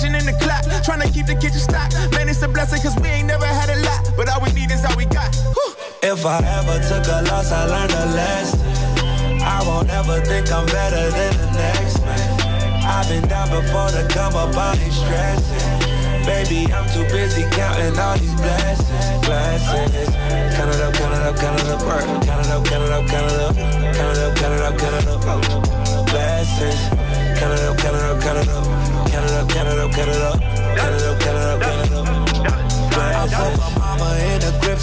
Punching 0.00 0.16
in 0.16 0.24
the 0.24 0.32
clock, 0.40 0.64
trying 0.82 1.04
to 1.04 1.12
keep 1.12 1.26
the 1.26 1.34
kitchen 1.34 1.60
stocked. 1.60 1.92
Man, 2.16 2.26
it's 2.26 2.40
a 2.40 2.48
blessing 2.48 2.80
cause 2.80 2.96
we 3.04 3.08
ain't 3.08 3.28
never 3.28 3.44
had 3.44 3.68
a 3.68 3.76
lot. 3.84 4.00
But 4.16 4.30
all 4.32 4.40
we 4.40 4.50
need 4.56 4.70
is 4.70 4.82
all 4.82 4.96
we 4.96 5.04
got. 5.04 5.28
Whew. 5.36 5.76
If 6.00 6.24
I 6.24 6.40
ever 6.40 6.80
took 6.88 7.04
a 7.04 7.20
loss, 7.28 7.52
I 7.52 7.68
learned 7.68 7.92
a 7.92 8.06
lesson. 8.16 8.64
I 9.44 9.60
won't 9.68 9.90
ever 9.90 10.24
think 10.24 10.50
I'm 10.50 10.64
better 10.64 11.04
than 11.12 11.36
the 11.36 11.52
next 11.52 12.00
man. 12.00 12.80
I've 12.80 13.08
been 13.12 13.28
down 13.28 13.52
before 13.52 13.92
to 13.92 14.08
come 14.08 14.32
up, 14.40 14.56
I 14.56 14.72
ain't 14.80 14.88
stressing. 14.88 16.24
Baby, 16.24 16.72
I'm 16.72 16.88
too 16.96 17.04
busy 17.12 17.44
counting 17.52 17.98
all 18.00 18.16
these 18.16 18.32
blessings, 18.40 18.69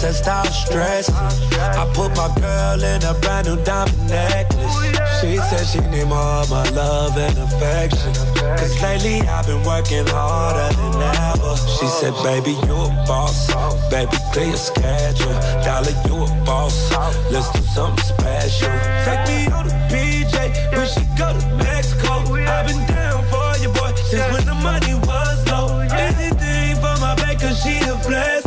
grips 0.08 0.18
stop 0.18 0.46
stressing. 0.46 1.14
I 1.14 1.90
put 1.94 2.16
my 2.16 2.32
girl 2.40 2.82
in 2.82 3.02
a 3.04 3.14
brand 3.20 3.46
new 3.46 3.62
diamond 3.64 4.08
necklace. 4.08 4.56
Oh, 4.58 5.20
she 5.20 5.36
said 5.36 5.64
she 5.66 5.80
need 5.90 6.06
more 6.06 6.18
of 6.18 6.50
my 6.50 6.68
love 6.70 7.16
and 7.16 7.36
affection. 7.38 8.12
Cause 8.56 8.82
lately 8.82 9.20
I've 9.22 9.46
been 9.46 9.62
working 9.64 10.06
harder 10.06 10.74
than 10.76 11.02
ever. 11.02 11.56
She 11.78 11.86
said, 11.86 12.14
baby, 12.22 12.52
you 12.52 12.76
a 12.76 13.04
boss. 13.06 13.48
Baby, 13.90 14.16
clear 14.32 14.48
your 14.48 14.56
schedule. 14.56 15.32
Dollar, 15.64 15.94
you 16.06 16.24
a 16.24 16.44
boss. 16.44 16.90
Let's 17.30 17.50
do 17.52 17.62
something 17.74 18.04
special. 18.04 18.68
Take 19.04 19.26
me 19.28 19.52
on 19.52 19.66
the 19.68 19.74
PJ, 19.90 20.36
we 20.76 20.86
should 20.86 21.10
go 21.16 21.32
to 21.38 21.46
Mexico. 21.56 22.08
Oh, 22.08 22.34
I've 22.34 22.66
been 22.66 22.84
down 22.86 23.24
for 23.28 23.56
you, 23.60 23.70
boy, 23.72 23.92
since 24.08 24.32
when 24.32 24.44
the 24.46 24.54
money 24.54 24.94
was 24.94 25.38
low. 25.50 25.68
Oh, 25.70 25.96
Anything 25.96 26.76
for 26.76 26.96
my 27.00 27.14
back, 27.16 27.40
cause 27.40 27.62
she 27.62 27.78
a 27.78 27.94
blessing. 28.06 28.37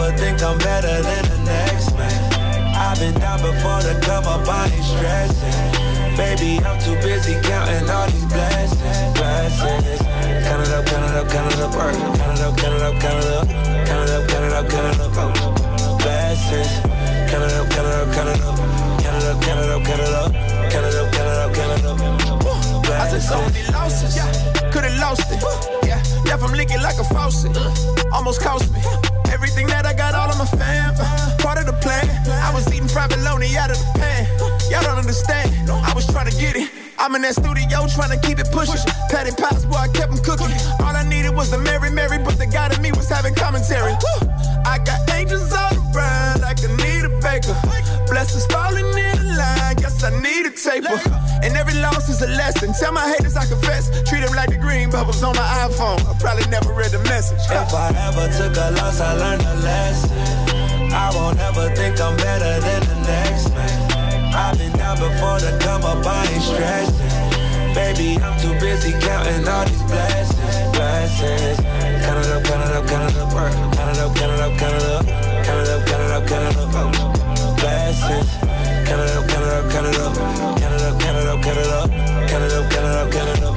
I 0.00 0.08
won't 0.08 0.12
ever 0.12 0.24
think 0.24 0.42
I'm 0.42 0.56
better 0.56 1.02
than 1.02 1.24
the 1.28 1.38
next 1.44 1.92
man. 1.92 2.72
I've 2.72 2.98
been 2.98 3.12
down 3.20 3.36
before 3.44 3.84
come 4.00 4.24
up, 4.24 4.48
I 4.48 4.72
ain't 4.72 4.84
stressing. 4.84 6.16
Baby, 6.16 6.56
I'm 6.64 6.80
too 6.80 6.96
busy 7.04 7.36
counting 7.44 7.84
all 7.84 8.08
these 8.08 8.24
blessings, 8.24 8.80
blessings. 9.12 10.00
Count 10.48 10.64
it 10.64 10.72
up, 10.72 10.86
count 10.88 11.04
it 11.04 11.16
up, 11.20 11.28
count 11.28 11.52
it 11.52 11.60
up, 11.60 11.76
work. 11.76 11.92
Count 12.16 12.32
it 12.32 12.40
up, 12.40 12.56
count 12.56 12.74
it 12.76 12.82
up, 12.82 12.96
count 12.96 13.20
it 13.20 13.28
up. 13.28 13.46
Count 13.84 14.08
it 14.08 14.16
up, 14.16 14.28
count 14.28 14.44
it 14.44 14.52
up, 14.56 14.68
count 14.72 14.88
it 14.88 15.04
up. 15.04 15.98
Blessings. 16.00 16.72
Count 17.28 17.44
it 17.44 17.52
up, 17.60 17.68
count 17.68 17.84
it 17.84 18.00
up, 18.00 18.08
count 18.16 18.28
it 18.32 18.40
up. 18.40 18.56
Count 19.04 19.16
it 19.20 19.28
up, 19.28 19.36
count 19.44 19.60
it 19.60 19.68
up, 19.68 19.84
count 19.84 20.00
it 20.00 20.14
up. 20.16 20.32
Count 20.72 20.86
it 20.88 20.96
up, 20.96 21.12
count 21.12 21.28
it 21.28 21.38
up, 21.44 21.52
count 21.52 21.72
it 21.76 21.84
up. 21.84 22.00
I 22.88 23.10
took 23.10 23.20
so 23.20 23.36
many 23.36 23.68
losses, 23.68 24.16
yeah. 24.16 24.32
Could've 24.72 24.96
lost 24.96 25.28
it, 25.28 25.44
yeah. 25.84 26.00
Left 26.24 26.40
from 26.40 26.52
leaking 26.52 26.80
like 26.80 26.96
a 26.96 27.04
faucet, 27.04 27.52
almost 28.12 28.40
cost 28.40 28.72
me. 28.72 28.80
Everything 29.30 29.66
that 29.68 29.86
I 29.86 29.94
got, 29.94 30.14
all 30.14 30.30
of 30.30 30.38
my 30.38 30.46
fam, 30.58 30.94
part 31.38 31.58
of 31.58 31.66
the 31.66 31.76
plan. 31.80 32.04
I 32.28 32.52
was 32.52 32.66
eating 32.74 32.88
bologna 32.88 33.56
out 33.56 33.70
of 33.70 33.78
the 33.78 33.98
pan. 33.98 34.26
Y'all 34.70 34.82
don't 34.82 34.98
understand. 34.98 35.70
I 35.70 35.92
was 35.94 36.06
trying 36.06 36.30
to 36.30 36.36
get 36.36 36.56
it. 36.56 36.70
I'm 36.98 37.14
in 37.14 37.22
that 37.22 37.34
studio 37.34 37.88
trying 37.88 38.12
to 38.12 38.20
keep 38.26 38.38
it 38.38 38.50
pushing. 38.52 38.76
Patty 39.08 39.32
pies, 39.32 39.64
boy, 39.64 39.76
I 39.76 39.88
kept 39.88 40.12
them 40.12 40.20
cooking. 40.22 40.52
All 40.84 40.94
I 40.94 41.02
needed 41.08 41.34
was 41.34 41.50
the 41.50 41.58
Mary 41.58 41.90
Mary, 41.90 42.18
but 42.18 42.36
the 42.36 42.46
God 42.46 42.76
in 42.76 42.82
me 42.82 42.92
was 42.92 43.08
having 43.08 43.34
commentary. 43.34 43.94
I 44.66 44.78
got 44.84 45.08
angels 45.10 45.52
all 45.52 45.72
around, 45.94 46.44
I 46.44 46.52
can 46.54 46.76
need 46.76 47.08
a 47.08 47.12
baker. 47.24 47.56
Blessings 48.10 48.44
falling 48.46 48.90
in 48.90 49.36
line, 49.38 49.76
guess 49.76 50.02
I 50.02 50.10
need 50.20 50.44
a 50.44 50.50
taper. 50.50 50.98
And 51.46 51.54
every 51.54 51.78
loss 51.78 52.08
is 52.08 52.20
a 52.22 52.26
lesson. 52.26 52.72
Tell 52.74 52.92
my 52.92 53.06
haters 53.06 53.36
I 53.36 53.46
confess. 53.46 53.86
Treat 54.02 54.26
them 54.26 54.34
like 54.34 54.50
the 54.50 54.58
green 54.58 54.90
bubbles 54.90 55.22
on 55.22 55.36
my 55.36 55.46
iPhone. 55.62 56.02
I 56.10 56.18
probably 56.18 56.44
never 56.50 56.72
read 56.74 56.90
the 56.90 56.98
message. 57.06 57.38
If 57.46 57.72
I 57.72 57.94
ever 58.10 58.26
took 58.34 58.56
a 58.56 58.74
loss, 58.82 59.00
I 59.00 59.14
learned 59.14 59.42
a 59.42 59.54
lesson. 59.62 60.10
I 60.90 61.14
won't 61.14 61.38
ever 61.38 61.70
think 61.76 62.00
I'm 62.00 62.16
better 62.16 62.58
than 62.58 62.82
the 62.90 62.98
next 63.06 63.48
man. 63.54 64.34
I've 64.34 64.58
been 64.58 64.72
down 64.72 64.98
before 64.98 65.38
to 65.38 65.56
come 65.62 65.84
up, 65.84 66.04
I 66.04 66.26
ain't 66.26 66.42
stressing. 66.42 67.74
Baby, 67.74 68.18
I'm 68.18 68.34
too 68.42 68.58
busy 68.58 68.90
counting 69.06 69.46
all 69.46 69.64
these 69.64 69.82
blessings, 69.86 70.74
blessings. 70.74 71.62
Count 72.02 72.26
it 72.26 72.32
up, 72.34 72.42
count 72.42 72.62
it 72.66 72.74
up, 72.74 72.86
count 72.90 73.06
it 73.06 73.18
up, 73.22 73.30
count 73.30 73.54
it 73.54 74.02
up, 74.02 74.16
count 74.18 74.32
it 74.34 74.40
up, 74.42 74.58
count 74.58 74.74
it 74.74 74.90
up, 74.90 75.06
count 75.46 75.62
it 75.62 75.70
up, 75.70 75.86
count 75.86 76.02
it 76.02 76.10
up, 76.10 76.26
count 76.26 76.74
it 76.74 77.16
up, 77.16 77.29
Count 77.60 78.10
'em 78.10 78.24
Count 78.86 79.00
it 79.00 79.10
up, 79.10 79.28
count 79.28 79.44
it 79.44 79.52
up, 79.52 79.70
count 79.70 79.86
it 79.86 79.96
up. 79.98 80.14
Count 80.58 80.74
it 80.74 80.82
up, 80.82 81.00
count 81.00 81.16
it 81.16 81.26
up, 81.26 81.42
count 81.42 81.58
it 81.58 81.66
up. 81.66 81.90
Count 82.28 82.44
it 82.44 82.52
up, 82.52 82.70
count 82.70 82.86
it 82.86 82.96
up, 82.96 83.10
count 83.12 83.28
it 83.28 83.42
up. 83.44 83.56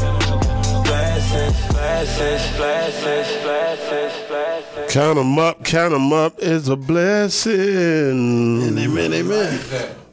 Count 4.89 5.15
them 5.17 5.37
up, 5.39 5.63
count 5.63 5.93
them 5.93 6.11
up 6.13 6.37
a 6.69 6.75
blessing. 6.75 8.77
Amen, 8.77 9.13
amen. 9.13 9.59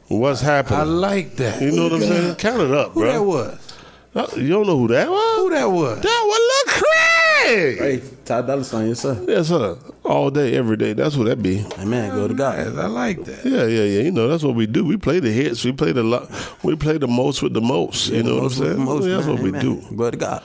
What's 0.07 0.41
happening? 0.41 0.79
I 0.79 0.83
like 0.83 1.35
that. 1.35 1.61
You 1.61 1.71
know 1.71 1.83
what 1.83 1.93
I'm 1.93 2.01
saying? 2.01 2.35
Count 2.35 2.61
it 2.61 2.71
up, 2.71 2.93
bro. 2.93 3.03
Who 3.03 3.11
that 3.11 3.23
was? 3.23 3.57
Uh, 4.13 4.27
you 4.37 4.49
don't 4.49 4.67
know 4.67 4.77
who 4.77 4.87
that 4.87 5.09
was? 5.09 5.35
Who 5.37 5.49
that 5.51 5.71
was? 5.71 6.01
That 6.01 6.23
was 6.25 6.39
Lil 6.49 6.65
Craig. 6.83 7.79
Right. 7.81 8.03
Ty 8.31 8.41
Dolla 8.47 8.63
Sign, 8.63 8.87
yes 8.87 8.99
sir. 9.01 9.21
Yes, 9.27 9.47
sir. 9.49 9.77
All 10.05 10.29
day, 10.31 10.55
every 10.55 10.77
day. 10.77 10.93
That's 10.93 11.17
what 11.17 11.25
that 11.25 11.43
be. 11.43 11.65
Amen. 11.79 12.11
Go 12.15 12.27
to 12.29 12.33
God. 12.33 12.59
I 12.79 12.87
like 12.87 13.25
that. 13.25 13.43
Yeah, 13.45 13.65
yeah, 13.65 13.83
yeah. 13.83 14.01
You 14.03 14.11
know, 14.11 14.29
that's 14.29 14.41
what 14.43 14.55
we 14.55 14.67
do. 14.67 14.85
We 14.85 14.95
play 14.95 15.19
the 15.19 15.31
hits. 15.31 15.65
We 15.65 15.73
play 15.73 15.91
the 15.91 16.03
lot. 16.03 16.29
We 16.63 16.75
play 16.77 16.97
the 16.97 17.07
most 17.09 17.41
with 17.43 17.53
the 17.53 17.59
most. 17.61 18.07
you 18.07 18.23
know 18.23 18.35
what 18.35 18.37
I'm 18.37 18.43
Most 18.43 18.59
with 18.59 18.67
saying? 18.67 18.79
the 18.79 18.85
most, 18.85 19.05
Yeah, 19.05 19.15
that's 19.15 19.27
man. 19.27 19.35
what 19.35 19.43
we 19.43 19.49
Amen. 19.49 19.61
do. 19.61 19.95
Go 19.95 20.11
to 20.11 20.17
God. 20.17 20.43